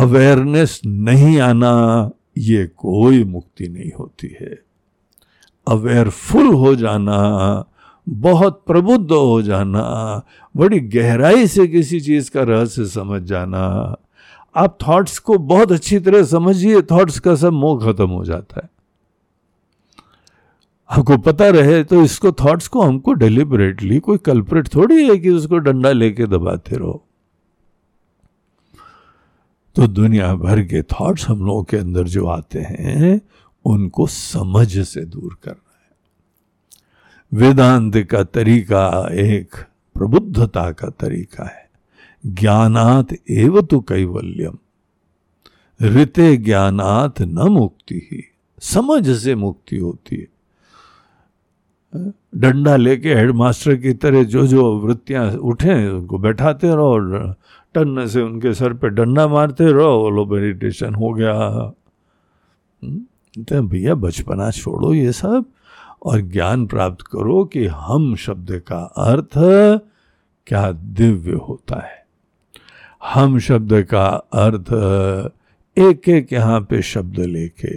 अवेयरनेस 0.01 0.81
नहीं 0.85 1.39
आना, 1.39 2.11
ये 2.37 2.67
कोई 2.67 3.23
मुक्ति 3.23 3.67
नहीं 3.67 3.91
होती 3.99 4.37
है। 4.41 4.59
अवेयरफुल 5.67 6.47
हो 6.47 6.75
जाना, 6.75 7.63
बहुत 8.09 8.63
प्रबुद्ध 8.67 9.11
हो 9.11 9.41
जाना, 9.41 9.81
बड़ी 10.57 10.79
गहराई 10.79 11.47
से 11.47 11.67
किसी 11.67 11.99
चीज़ 11.99 12.31
का 12.31 12.43
रहस्य 12.43 12.85
समझ 12.85 13.21
जाना 13.21 13.95
आप 14.55 14.77
थॉट्स 14.87 15.19
को 15.19 15.37
बहुत 15.37 15.71
अच्छी 15.71 15.99
तरह 15.99 16.23
समझिए 16.23 16.81
थॉट्स 16.81 17.19
का 17.19 17.35
सब 17.35 17.53
मोह 17.53 17.79
खत्म 17.79 18.09
हो 18.09 18.25
जाता 18.25 18.61
है। 18.63 18.69
आपको 20.89 21.17
पता 21.17 21.49
रहे 21.49 21.83
तो 21.83 22.03
इसको 22.03 22.31
थॉट्स 22.31 22.67
को 22.67 22.81
हमको 22.81 23.13
डेलिबरेटली 23.13 23.99
कोई 23.99 24.17
कल्परेट 24.17 24.67
थोड़ी 24.75 25.09
है 25.09 25.17
कि 25.17 25.29
उसको 25.29 25.57
डंडा 25.57 25.91
लेके 25.91 26.25
दबाते 26.25 26.75
रहो। 26.75 27.01
तो 29.75 29.87
दुनिया 29.87 30.35
भर 30.35 30.61
के 30.61 30.81
थॉट्स 30.81 31.27
हम 31.27 31.45
लोगों 31.45 31.63
के 31.63 31.77
अंदर 31.77 32.03
जो 32.03 32.27
आते 32.27 32.59
हैं, 32.59 33.21
उनको 33.65 34.07
समझ 34.07 34.87
से 34.87 35.05
दूर 35.05 35.37
करना 35.43 35.79
है। 35.79 35.97
वेदांत 37.39 37.97
का 37.97 38.23
तरीका 38.23 39.09
एक 39.11 39.55
प्रबुद्धता 39.93 40.71
का 40.71 40.89
तरीका 40.89 41.43
है। 41.43 41.64
ज्ञानात 42.25 43.13
एव 43.29 43.61
तो 43.61 43.79
कैवल्यम। 43.79 44.57
ऋते 45.81 46.37
ज्ञानात 46.37 47.21
न 47.21 47.39
मुक्ति। 47.39 47.95
ही 47.95 48.23
समझ 48.59 49.09
से 49.09 49.35
मुक्ति 49.35 49.77
होती 49.77 50.15
है। 50.15 50.35
डंडा 52.35 52.75
लेके 52.75 53.13
हेडमास्टर 53.13 53.75
की 53.75 53.93
तरह 53.93 54.23
जो 54.23 54.47
जो 54.47 54.79
वृत्तियाँ 54.79 55.31
उठे, 55.31 55.89
उनको 55.89 56.17
बैठाते 56.17 56.67
रहो 56.67 56.97
टन 57.73 58.07
से 58.07 58.21
उनके 58.21 58.53
सर 58.53 58.73
पे 58.73 58.89
डंडा 58.89 59.27
मारते 59.27 59.71
रहो 59.71 59.99
बोलो 59.99 60.25
मेडिटेशन 60.25 60.95
हो 60.95 61.13
गया। 61.13 61.49
तो 63.39 63.61
भैया, 63.61 63.95
बचपना 63.95 64.51
छोड़ो 64.51 64.93
ये 64.93 65.11
सब 65.11 65.45
और 66.05 66.21
ज्ञान 66.21 66.65
प्राप्त 66.67 67.01
करो 67.01 67.43
कि 67.45 67.65
हम 67.65 68.15
शब्द 68.15 68.63
का 68.67 68.79
अर्थ 68.79 69.31
क्या 70.47 70.71
दिव्य 70.71 71.31
होता 71.31 71.79
है। 71.85 72.04
हम 73.13 73.39
शब्द 73.39 73.83
का 73.83 74.05
अर्थ 74.33 74.71
एक 75.77 76.09
एक 76.09 76.33
यहाँ 76.33 76.61
पे 76.61 76.81
शब्द 76.81 77.19
लेके, 77.19 77.75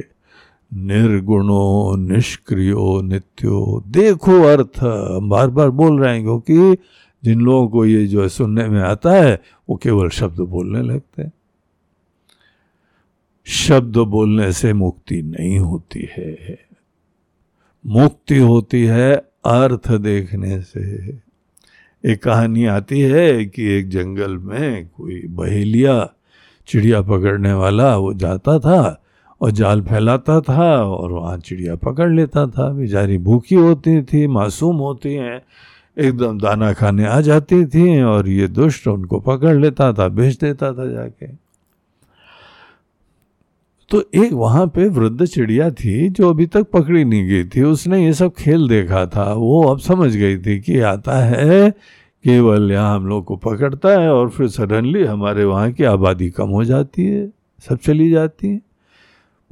निर्गुणो, 0.74 1.96
निष्क्रियो, 1.96 3.00
नित्यो, 3.02 3.84
देखो 3.86 4.42
अर्थ। 4.42 4.78
हम 4.78 5.28
बार 5.28 5.48
बार 5.48 5.70
बोल 5.70 6.00
रहे 6.00 6.14
हैं 6.14 6.22
क्योंकि 6.22 6.78
जिन 7.24 7.40
लोगों 7.40 7.68
को 7.68 7.84
ये 7.86 8.06
जो 8.06 8.22
है 8.22 8.28
सुनने 8.28 8.68
में 8.68 8.80
आता 8.80 9.12
है, 9.12 9.42
वो 9.70 9.76
केवल 9.76 10.08
शब्द 10.08 10.40
बोलने 10.40 10.82
लगते 10.82 11.22
हैं। 11.22 11.32
शब्द 13.46 13.98
बोलने 13.98 14.52
से 14.52 14.72
मुक्ति 14.72 15.22
नहीं 15.22 15.58
होती 15.58 16.08
है। 16.16 16.58
मुक्ति 17.86 18.38
होती 18.38 18.84
है 18.84 19.16
अर्थ 19.44 19.92
देखने 19.92 20.60
से। 20.60 21.18
एक 22.06 22.22
कहानी 22.22 22.64
आती 22.64 23.00
है 23.00 23.44
कि 23.44 23.64
एक 23.64 23.88
जंगल 23.88 24.36
में 24.36 24.86
कोई 24.86 25.22
बहेलिया 25.28 26.10
चिड़िया 26.68 27.00
पकड़ने 27.02 27.52
वाला, 27.52 27.96
वो 27.96 28.14
जाता 28.14 28.58
था 28.58 29.02
और 29.40 29.50
जाल 29.50 29.82
फैलाता 29.82 30.40
था 30.40 30.82
और 30.84 31.12
वहाँ 31.12 31.38
चिड़िया 31.38 31.74
पकड़ 31.74 32.10
लेता 32.10 32.46
था। 32.46 32.70
बेचारी 32.72 33.18
भूखी 33.18 33.54
होती 33.54 34.02
थी, 34.02 34.26
मासूम 34.26 34.76
होती 34.76 35.14
हैं, 35.14 35.40
एकदम 35.98 36.38
दाना 36.38 36.72
खाने 36.72 37.06
आ 37.06 37.20
जाती 37.20 37.66
थी 37.66 38.02
और 38.02 38.28
ये 38.28 38.48
दुष्ट 38.48 38.88
उनको 38.88 39.20
पकड़ 39.20 39.56
लेता 39.56 39.92
था 39.92 40.08
बेच 40.08 40.38
देता 40.38 40.72
था 40.72 40.86
जाके। 40.86 41.47
तो 43.90 44.04
एक 44.14 44.32
वहाँ 44.32 44.66
पे 44.66 44.88
वृद्ध 44.88 45.26
चिड़िया 45.26 45.70
थी 45.70 46.08
जो 46.08 46.30
अभी 46.30 46.46
तक 46.46 46.62
पकड़ी 46.62 47.04
नहीं 47.04 47.28
गई 47.28 47.44
थी। 47.44 47.62
उसने 47.62 48.04
ये 48.04 48.12
सब 48.12 48.34
खेल 48.34 48.68
देखा 48.68 49.06
था। 49.06 49.32
वो 49.32 49.62
अब 49.62 49.78
समझ 49.78 50.16
गई 50.16 50.38
थी 50.38 50.60
कि 50.60 50.80
आता 50.80 51.18
है, 51.18 51.70
केवल 52.24 52.72
यहाँ 52.72 52.96
हम 52.96 53.06
लोग 53.06 53.24
को 53.24 53.36
पकड़ता 53.36 53.88
है 54.00 54.12
और 54.12 54.30
फिर 54.30 54.48
सडनली 54.48 55.04
हमारे 55.04 55.44
वहाँ 55.44 55.72
की 55.72 55.84
आबादी 55.84 56.30
कम 56.30 56.48
हो 56.48 56.64
जाती 56.64 57.06
है, 57.06 57.32
सब 57.68 57.78
चली 57.78 58.10
जाती 58.10 58.48
है। 58.48 58.60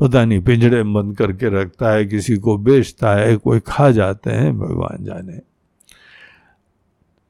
पता 0.01 0.25
नहीं, 0.25 0.43
पिंजड़े 0.43 0.83
बंद 0.83 1.17
करके 1.17 1.63
रखता 1.63 1.91
है, 1.91 2.05
किसी 2.05 2.37
को 2.37 2.59
बेचता 2.59 3.15
है, 3.15 3.37
कोई 3.37 3.61
खा 3.67 3.91
जाते 3.91 4.31
हैं, 4.31 4.59
भगवान 4.59 5.05
जाने। 5.05 5.41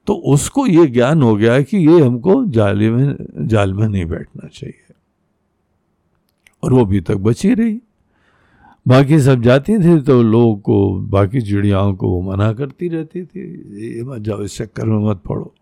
तो 0.07 0.15
उसको 0.15 0.67
ये 0.67 0.87
ज्ञान 0.87 1.23
हो 1.23 1.37
गया 1.37 1.61
कि 1.61 1.77
ये 1.77 2.01
हमको 2.01 2.45
जाली 2.47 2.91
में, 2.91 3.17
जाल 3.39 3.75
में 3.75 3.89
नहीं 3.89 4.07
बैठना 4.07 4.49
चाहिए। 4.49 4.86
और 6.67 6.73
वो 6.73 6.85
अभी 6.85 7.01
तक 7.01 7.17
बची 7.17 7.55
रही। 7.55 7.81
बाकी 8.89 9.21
सब 9.21 9.43
जाती 9.43 9.79
थी 9.79 10.01
तो 10.01 10.23
लोगों 10.23 10.57
को, 10.57 10.99
बाकी 11.01 11.41
चिड़ियाओं 11.41 11.95
को 11.95 12.09
वो 12.09 12.21
मना 12.23 12.53
करती 12.53 12.89
रहती 12.89 13.25
थी। 13.25 13.41
ये 13.97 14.03
मत 14.03 14.21
जाओ, 14.21 14.43
इस 14.43 14.57
चक्कर 14.57 14.87
में 14.87 15.11
मत 15.11 15.17
पड़ो। 15.17 15.55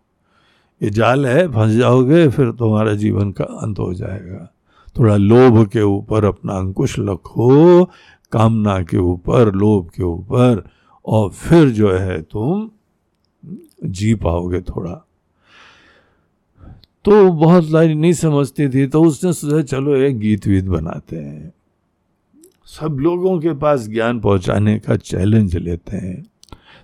ये 0.83 0.89
जाल 0.89 1.25
है, 1.25 1.47
फंस 1.47 1.71
जाओगे, 1.71 2.27
फिर 2.27 2.51
तुम्हारा 2.51 2.93
जीवन 2.93 3.31
का 3.31 3.43
अंत 3.43 3.79
हो 3.79 3.93
जाएगा। 3.93 4.51
थोड़ा 4.99 5.15
लोभ 5.15 5.67
के 5.67 5.81
ऊपर 5.81 6.25
अपना 6.25 6.53
अंकुश 6.53 6.95
रखो 6.99 7.85
कामना 8.31 8.81
के 8.81 8.97
ऊपर, 8.97 9.51
लोभ 9.53 9.89
के 9.89 10.03
ऊपर, 10.03 10.63
और 11.05 11.29
फिर 11.29 11.69
जो 11.69 11.91
है 11.91 12.21
तुम 12.21 12.69
जी 13.85 14.15
पाओगे 14.15 14.61
थोड़ा। 14.61 15.05
तो 17.05 17.31
बहुत 17.31 17.69
लाइन 17.69 17.97
नहीं 17.97 18.13
समझती 18.13 18.67
थी 18.69 18.85
तो 18.87 19.03
उसने 19.03 19.33
सोचा, 19.33 19.61
चलो 19.61 19.95
एक 19.95 20.19
गीत 20.19 20.47
वीत 20.47 20.65
बनाते 20.65 21.15
हैं। 21.15 21.53
सब 22.65 22.97
लोगों 22.99 23.39
के 23.39 23.53
पास 23.53 23.87
ज्ञान 23.87 24.19
पहुँचाने 24.19 24.77
का 24.79 24.95
चैलेंज 24.95 25.55
लेते 25.55 25.97
हैं। 25.97 26.23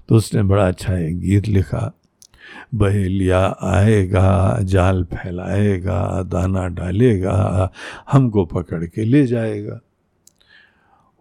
तो 0.10 0.16
उसने 0.16 0.44
बड़ा 0.44 0.68
अच्छा 0.68 0.98
एक 0.98 1.20
गीत 1.20 1.48
लिखा, 1.48 1.92
बहेलिया 2.76 3.40
आएगा, 3.62 4.58
जाल 4.62 5.04
फैलाएगा, 5.04 6.24
दाना 6.24 6.68
डालेगा, 6.68 7.72
हमको 8.12 8.46
पकड़ 8.46 8.86
के 8.86 9.04
ले 9.04 9.26
जाएगा। 9.28 9.80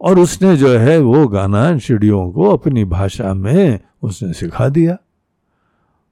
और 0.01 0.19
उसने 0.19 0.57
जो 0.57 0.77
है 0.77 0.97
वो 0.99 1.27
गाना 1.27 1.77
चिड़ियों 1.77 2.31
को 2.31 2.49
अपनी 2.49 2.85
भाषा 2.85 3.33
में 3.33 3.79
उसने 4.01 4.33
सिखा 4.33 4.69
दिया। 4.69 4.97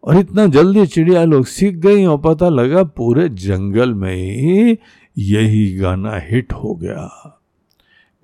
और 0.04 0.18
इतना 0.18 0.46
जल्दी 0.46 0.86
चिड़िया 0.86 1.24
लोग 1.24 1.46
सीख 1.46 1.76
गई 1.76 2.06
और 2.06 2.18
पता 2.18 2.50
लगा 2.50 2.84
पूरे 2.84 3.30
जंगल 3.30 3.94
में 3.94 4.16
ही 4.16 4.78
यही 5.18 5.76
गाना 5.76 6.18
हिट 6.18 6.54
हो 6.54 6.76
गया। 6.76 7.36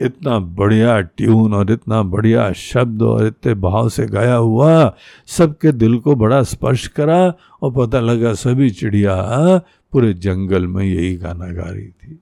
इतना 0.02 0.40
बढ़िया 0.40 1.02
ट्यून 1.02 1.54
और 1.54 1.72
इतना 1.72 2.04
बढ़िया 2.04 2.52
शब्द 2.52 3.02
और 3.02 3.28
इतने 3.28 3.54
भाव 3.54 3.90
से 3.90 4.06
गाया 4.06 4.36
हुआ 4.36 4.96
सबके 5.26 5.72
दिल 5.72 5.98
को 5.98 6.16
बड़ा 6.16 6.44
स्पर्श 6.44 6.88
करा 6.88 7.34
और 7.62 7.72
पता 7.72 8.00
लगा 8.00 8.34
सभी 8.34 8.70
चिड़िया 8.70 9.16
पूरे 9.92 10.14
जंगल 10.14 10.68
में 10.68 10.86
यही 10.86 11.16
गाना 11.16 11.48
गा 11.48 11.70
रही 11.70 11.88
थी। 11.88 12.20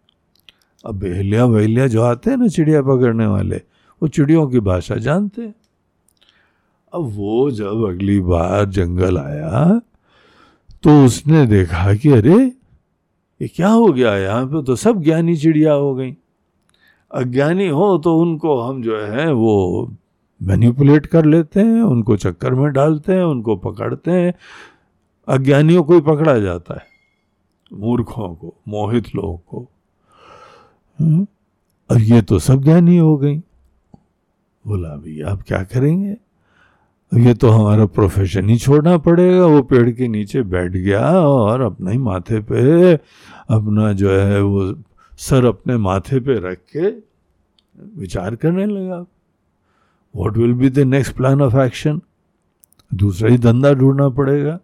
अब 0.85 0.99
बहेलिया 0.99 1.45
बहेलिया 1.45 1.87
जो 1.87 2.01
आते 2.01 2.29
हैं 2.29 2.37
ना 2.37 2.47
चिड़िया 2.47 2.81
पकड़ने 2.81 3.27
वाले, 3.27 3.55
वो 4.01 4.07
चिड़ियों 4.07 4.47
की 4.47 4.59
भाषा 4.59 4.95
जानते 4.95 5.41
हैं। 5.41 5.55
अब 6.93 7.11
वो 7.15 7.51
जब 7.51 7.83
अगली 7.85 8.19
बार 8.19 8.65
जंगल 8.65 9.17
आया 9.17 9.81
तो 10.83 11.05
उसने 11.05 11.45
देखा 11.45 11.93
कि 11.93 12.09
अरे, 12.09 12.45
ये 13.41 13.47
क्या 13.47 13.69
हो 13.69 13.85
गया? 13.85 14.15
यहाँ 14.17 14.45
पे 14.45 14.63
तो 14.63 14.75
सब 14.75 15.01
ज्ञानी 15.01 15.35
चिड़िया 15.37 15.73
हो 15.73 15.93
गई। 15.95 16.11
अज्ञानी 17.11 17.67
हो 17.67 17.97
तो 17.97 18.17
उनको 18.19 18.59
हम 18.61 18.81
जो 18.81 18.97
है 18.97 19.31
वो 19.33 19.91
मैनिपुलेट 20.41 21.05
कर 21.05 21.25
लेते 21.25 21.59
हैं, 21.59 21.81
उनको 21.81 22.17
चक्कर 22.17 22.53
में 22.53 22.71
डालते 22.73 23.13
हैं, 23.13 23.23
उनको 23.23 23.55
पकड़ते 23.55 24.11
हैं। 24.11 24.33
अज्ञानियों 25.27 25.83
को 25.83 25.93
ही 25.93 26.01
पकड़ा 26.01 26.37
जाता 26.39 26.73
है, 26.73 26.85
मूर्खों 27.73 28.35
को, 28.35 28.53
मोहित 28.67 29.15
लोगों 29.15 29.37
को। 29.37 29.67
हम्म? 31.01 31.27
और 31.91 32.01
ये 32.01 32.21
तो 32.21 32.39
सब 32.39 32.63
ज्ञानी 32.63 32.97
हो 32.97 33.17
गई। 33.17 33.37
बोला, 34.67 34.89
भैया, 34.89 35.29
आप 35.29 35.41
क्या 35.41 35.63
करेंगे? 35.63 36.15
ये 37.17 37.33
तो 37.33 37.49
हमारा 37.49 37.85
प्रोफेशन 37.85 38.49
ही 38.49 38.57
छोड़ना 38.57 38.97
पड़ेगा। 38.97 39.45
वो 39.45 39.61
पेड़ 39.61 39.89
के 39.89 40.07
नीचे 40.07 40.41
बैठ 40.43 40.71
गया 40.71 41.09
और 41.19 41.61
अपने 41.61 41.91
ही 41.91 41.97
माथे 41.97 42.39
पे, 42.39 42.93
अपना 43.49 43.93
जो 43.93 44.11
है 44.11 44.41
वो 44.41 44.73
सर 45.17 45.45
अपने 45.45 45.77
माथे 45.77 46.19
पे 46.19 46.33
रख 46.49 46.57
के 46.77 46.89
विचार 48.01 48.35
करने 48.35 48.65
लगा। 48.65 49.05
What 50.15 50.37
will 50.37 50.53
be 50.53 50.69
the 50.69 50.79
next 50.79 51.15
plan 51.15 51.41
of 51.41 51.57
action 51.57 52.01
दूसरा 52.93 53.29
ही 53.29 53.37
धंधा 53.37 53.73
ढूंढना 53.73 54.09
पड़ेगा। 54.09 54.59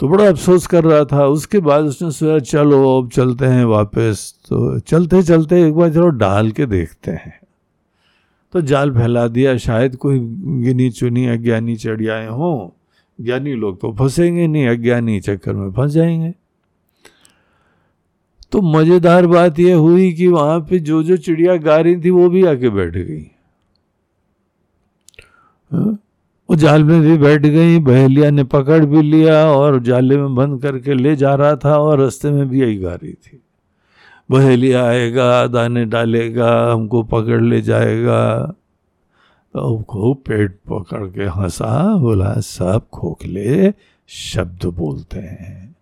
तो 0.00 0.08
बड़ा 0.08 0.28
अफसोस 0.28 0.66
कर 0.66 0.84
रहा 0.84 1.04
था। 1.04 1.26
उसके 1.26 1.58
बाद 1.58 1.84
उसने 1.84 2.10
सोचा, 2.10 2.38
चलो, 2.38 2.98
अब 2.98 3.10
चलते 3.10 3.46
हैं 3.46 3.64
वापस। 3.64 4.34
तो 4.48 4.78
चलते 4.80 5.22
चलते 5.22 5.62
एक 5.68 5.74
बार 5.74 5.90
चलो 5.90 6.08
डाल 6.08 6.50
के 6.50 6.66
देखते 6.66 7.10
हैं। 7.10 7.40
तो 8.52 8.60
जाल 8.60 8.90
फैला 8.90 9.28
दिया, 9.28 9.56
शायद 9.56 9.96
कोई 9.96 10.18
गिनी 10.62 10.90
चुनी 10.90 11.26
अज्ञानी 11.26 11.76
चढ़ियाए 11.76 12.26
हों। 12.26 12.76
ज्ञानी 13.24 13.54
लोग 13.54 13.80
तो 13.80 13.92
फंसेंगे 13.92 14.46
नहीं, 14.46 14.68
अज्ञानी 14.68 15.20
चक्कर 15.20 15.52
में 15.52 15.72
फंस 15.72 15.90
जाएँगे। 15.90 16.34
तो 18.52 18.62
मज़ेदार 18.62 19.26
बात 19.26 19.58
यह 19.58 19.76
हुई 19.76 20.12
कि 20.12 20.28
वहाँ 20.28 20.60
पे 20.60 20.78
जो 20.78 21.02
जो 21.02 21.16
चिड़िया 21.16 21.56
गा 21.56 21.76
रही 21.76 21.96
थी, 21.96 22.10
वो 22.10 22.28
भी 22.28 22.44
आके 22.44 22.68
बैठ 22.70 22.96
गई। 22.96 23.30
हाँ? 25.72 25.98
वो 26.50 26.56
जाल 26.56 26.84
में 26.84 27.00
भी 27.00 27.18
बैठ 27.18 27.42
गई, 27.42 27.78
बहेलिया 27.78 28.30
ने 28.30 28.44
पकड़ 28.44 28.84
भी 28.84 29.02
लिया 29.02 29.46
और 29.46 29.82
जाले 29.82 30.16
में 30.16 30.34
बंद 30.34 30.62
करके 30.62 30.94
ले 30.94 31.16
जा 31.16 31.34
रहा 31.34 31.56
था 31.56 31.78
और 31.78 32.00
रास्ते 32.00 32.30
में 32.30 32.48
भी 32.48 32.60
यही 32.60 32.76
गा 32.76 32.94
रही 32.94 33.12
थी। 33.12 33.42
बहेलिया 34.30 34.84
आएगा, 34.84 35.46
दाने 35.46 35.84
डालेगा, 35.84 36.72
हमको 36.72 37.02
पकड़ 37.02 37.42
ले 37.42 37.60
जाएगा। 37.60 38.38
तो 39.54 39.82
खूब 39.82 40.16
पेट 40.16 40.58
पकड़ 40.70 41.06
के 41.06 41.22
हंसा, 41.22 41.96
बोला, 41.96 42.34
सब 42.34 42.82
खोखले 42.92 43.74
शब्द 44.08 44.64
बोलते 44.64 45.18
हैं। 45.18 45.76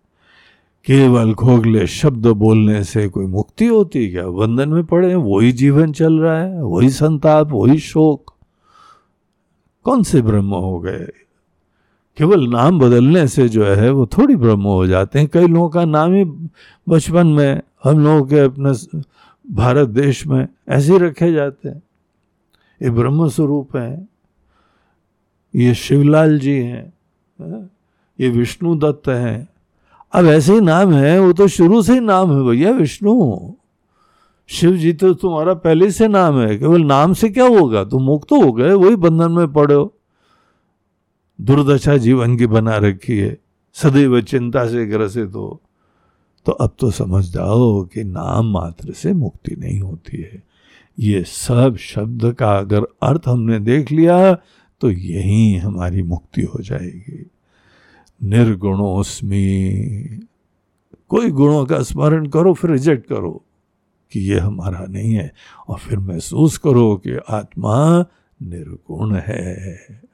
केवल 0.85 1.33
खोखले 1.33 1.87
शब्द 1.87 2.27
बोलने 2.27 2.83
से 2.83 3.07
कोई 3.07 3.25
मुक्ति 3.25 3.65
होती 3.65 4.11
क्या? 4.11 4.27
बंधन 4.27 4.69
में 4.69 4.83
पड़े 4.83 5.15
वही 5.15 5.51
जीवन 5.51 5.91
चल 5.91 6.19
रहा 6.19 6.41
है, 6.41 6.63
वही 6.63 6.89
संताप, 6.89 7.49
वही 7.51 7.79
शोक। 7.79 8.33
कौन 9.83 10.03
से 10.03 10.21
ब्रह्म 10.21 10.53
हो 10.53 10.79
गए? 10.79 11.07
केवल 12.19 12.47
नाम 12.49 12.79
बदलने 12.79 13.27
से 13.27 13.47
जो 13.49 13.65
है, 13.65 13.89
वो 13.91 14.05
थोड़ी 14.07 14.35
ब्रह्म 14.35 14.61
हो 14.61 14.85
जाते 14.87 15.19
हैं। 15.19 15.27
कई 15.27 15.47
लोगों 15.47 15.69
का 15.69 15.83
नाम 15.85 16.13
ही 16.13 16.23
बचपन 16.87 17.27
में, 17.27 17.61
हम 17.83 17.99
लोगों 17.99 18.25
के 18.25 18.39
अपने 18.39 18.71
भारत 19.45 19.89
देश 19.89 20.25
में 20.27 20.47
ऐसे 20.69 20.97
रखे 20.97 21.31
जाते 21.33 21.69
हैं। 21.69 21.81
ये 22.81 22.89
ब्रह्म 22.89 23.27
स्वरूप 23.27 23.75
है, 23.77 24.07
ये 25.53 25.73
शिवलाल 25.75 26.37
जी 26.39 26.55
हैं, 26.55 26.93
ये 28.19 28.29
विष्णु 28.29 28.75
दत्त 28.75 29.07
हैं। 29.09 29.47
अब 30.13 30.25
ऐसे 30.25 30.53
ही 30.53 30.61
नाम 30.61 30.93
है, 30.93 31.19
वो 31.19 31.31
तो 31.33 31.47
शुरू 31.47 31.81
से 31.81 31.93
ही 31.93 31.99
नाम 31.99 32.31
है 32.31 32.43
भैया, 32.43 32.71
विष्णु। 32.71 33.39
शिव 34.49 34.75
जी 34.77 34.91
तो 34.93 35.13
तुम्हारा 35.13 35.53
पहले 35.53 35.89
से 35.91 36.07
नाम 36.07 36.39
है, 36.39 36.57
केवल 36.57 36.83
नाम 36.83 37.13
से 37.13 37.29
क्या 37.29 37.47
होगा? 37.47 37.83
तुम 37.83 38.03
मुक्त 38.03 38.31
हो 38.33 38.51
गए, 38.53 38.73
वही 38.73 38.95
बंधन 38.97 39.31
में 39.31 39.51
पड़े 39.53 39.75
हो। 39.75 39.93
दुर्दशा 41.39 41.95
जीवन 41.97 42.37
की 42.37 42.47
बना 42.47 42.77
रखी 42.77 43.17
है, 43.17 43.37
सदैव 43.75 44.21
चिंता 44.21 44.67
से 44.67 44.85
ग्रसित 44.85 45.29
हो 45.29 45.61
तो 46.45 46.51
अब 46.53 46.75
तो 46.79 46.89
समझ 46.91 47.23
जाओ 47.25 47.83
कि 47.83 48.03
नाम 48.03 48.51
मात्र 48.51 48.93
से 48.93 49.13
मुक्ति 49.13 49.55
नहीं 49.55 49.79
होती 49.79 50.17
है। 50.17 50.43
ये 50.97 51.23
सब 51.23 51.75
शब्द 51.79 52.31
का 52.33 52.51
अगर 52.57 52.83
अर्थ 53.03 53.27
हमने 53.27 53.59
देख 53.59 53.91
लिया 53.91 54.33
तो 54.81 54.91
यही 54.91 55.55
हमारी 55.55 56.03
मुक्ति 56.03 56.41
हो 56.43 56.61
जाएगी। 56.61 57.25
निर्गुणोस्मी। 58.21 59.39
कोई 61.09 61.29
गुणों 61.31 61.65
का 61.65 61.81
स्मरण 61.81 62.27
करो, 62.27 62.53
फिर 62.53 62.71
रिजेक्ट 62.71 63.07
करो 63.07 63.31
कि 64.11 64.19
ये 64.21 64.39
हमारा 64.39 64.85
नहीं 64.89 65.13
है, 65.13 65.31
और 65.67 65.77
फिर 65.77 65.99
महसूस 65.99 66.57
करो 66.57 66.95
कि 66.97 67.17
आत्मा 67.29 68.05
निर्गुण 68.39 69.15
है। 69.15 70.08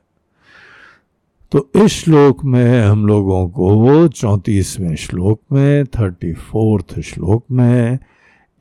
तो 1.51 1.71
इस 1.75 1.91
श्लोक 1.91 2.43
में 2.45 2.83
हम 2.83 3.07
लोगों 3.07 3.49
को 3.49 4.07
चौंतीसवें 4.07 4.95
श्लोक 4.95 5.41
में 5.51 5.85
थर्टी 5.85 6.33
फोर्थ 6.33 6.99
श्लोक 6.99 7.45
में 7.51 7.99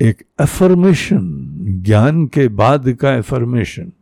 एक 0.02 0.22
एफर्मेशन 0.40 1.20
ज्ञान 1.82 2.26
के 2.26 2.48
बाद 2.48 2.92
का 2.92 3.14
एफर्मेशन 3.14 3.92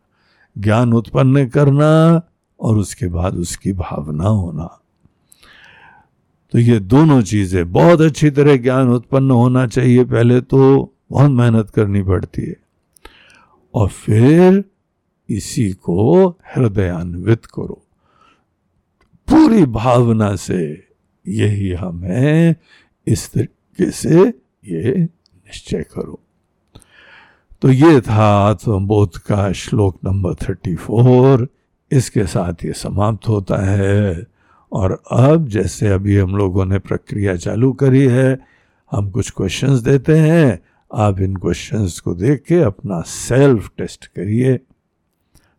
ज्ञान 0.58 0.92
उत्पन्न 0.92 1.48
करना 1.48 2.22
और 2.60 2.78
उसके 2.78 3.06
बाद 3.06 3.34
उसकी 3.34 3.72
भावना 3.72 4.28
होना। 4.28 4.80
तो 6.52 6.58
ये 6.58 6.80
दोनों 6.80 7.22
चीज़ें 7.22 7.72
बहुत 7.72 8.00
अच्छी 8.00 8.30
तरह 8.30 8.56
ज्ञान 8.56 8.88
उत्पन्न 8.88 9.30
होना 9.30 9.66
चाहिए 9.66 10.04
पहले 10.04 10.40
तो 10.40 10.92
बहुत 11.10 11.30
मेहनत 11.30 11.70
करनी 11.70 12.02
पड़ती 12.02 12.42
है। 12.42 12.56
और 13.74 13.88
फिर 13.88 14.64
इसी 15.28 15.72
को 15.72 16.28
हृदयान्वित 16.28 17.46
करो। 17.46 17.82
पूरी 19.28 19.64
भावना 19.64 20.34
से 20.36 20.62
यही 21.28 21.70
हम 21.72 22.02
है, 22.04 22.56
इस 23.06 23.32
तरीके 23.32 23.90
से 23.90 24.20
ये 24.64 24.94
निश्चय 24.94 25.84
करो। 25.94 26.20
तो 27.62 27.70
ये 27.70 28.00
था 28.00 28.26
आत्मबोध 28.48 29.18
का 29.18 29.52
श्लोक 29.52 29.98
नंबर 30.04 30.34
थर्टी 30.34 30.74
फोर। 30.74 31.48
इसके 31.90 32.24
साथ 32.26 32.64
ये 32.64 32.72
समाप्त 32.72 33.28
होता 33.28 33.56
है 33.56 34.26
और 34.72 35.02
अब 35.12 35.48
जैसे 35.48 35.88
अभी 35.88 36.16
हम 36.16 36.36
लोगों 36.36 36.64
ने 36.66 36.78
प्रक्रिया 36.78 37.36
चालू 37.36 37.72
करी 37.72 38.06
है, 38.06 38.38
हम 38.92 39.10
कुछ 39.10 39.30
क्वेश्चंस 39.30 39.80
देते 39.80 40.18
हैं। 40.18 40.58
आप 40.94 41.20
इन 41.20 41.36
क्वेश्चंस 41.36 41.98
को 42.00 42.14
देख 42.14 42.42
के 42.42 42.60
अपना 42.62 43.00
सेल्फ 43.00 43.70
टेस्ट 43.78 44.06
करिए 44.06 44.58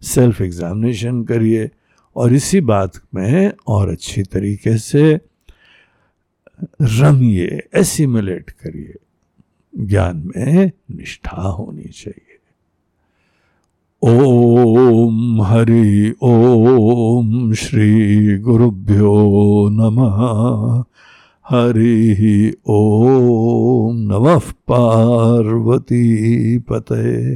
सेल्फ 0.01 0.41
एग्जामिनेशन 0.41 1.23
करिए। 1.23 1.69
और 2.15 2.33
इसी 2.33 2.61
बात 2.61 2.91
में 3.15 3.51
और 3.67 3.89
अच्छी 3.89 4.23
तरीके 4.23 4.77
से 4.77 5.19
रमिए 6.81 7.61
एसिमुलेट 7.75 8.49
करिए। 8.49 8.95
ज्ञान 9.79 10.31
में 10.35 10.71
निष्ठा 10.91 11.41
होनी 11.41 11.83
चाहिए। 11.83 12.39
ओम 14.03 15.41
हरि, 15.41 16.15
ओम 16.21 17.53
श्री 17.53 18.37
गुरुभ्यो 18.37 19.69
नमः। 19.71 20.83
हरि 21.49 22.53
ओम 22.65 23.97
नमः 23.97 24.39
पार्वती 24.39 26.03
पते। 26.57 27.35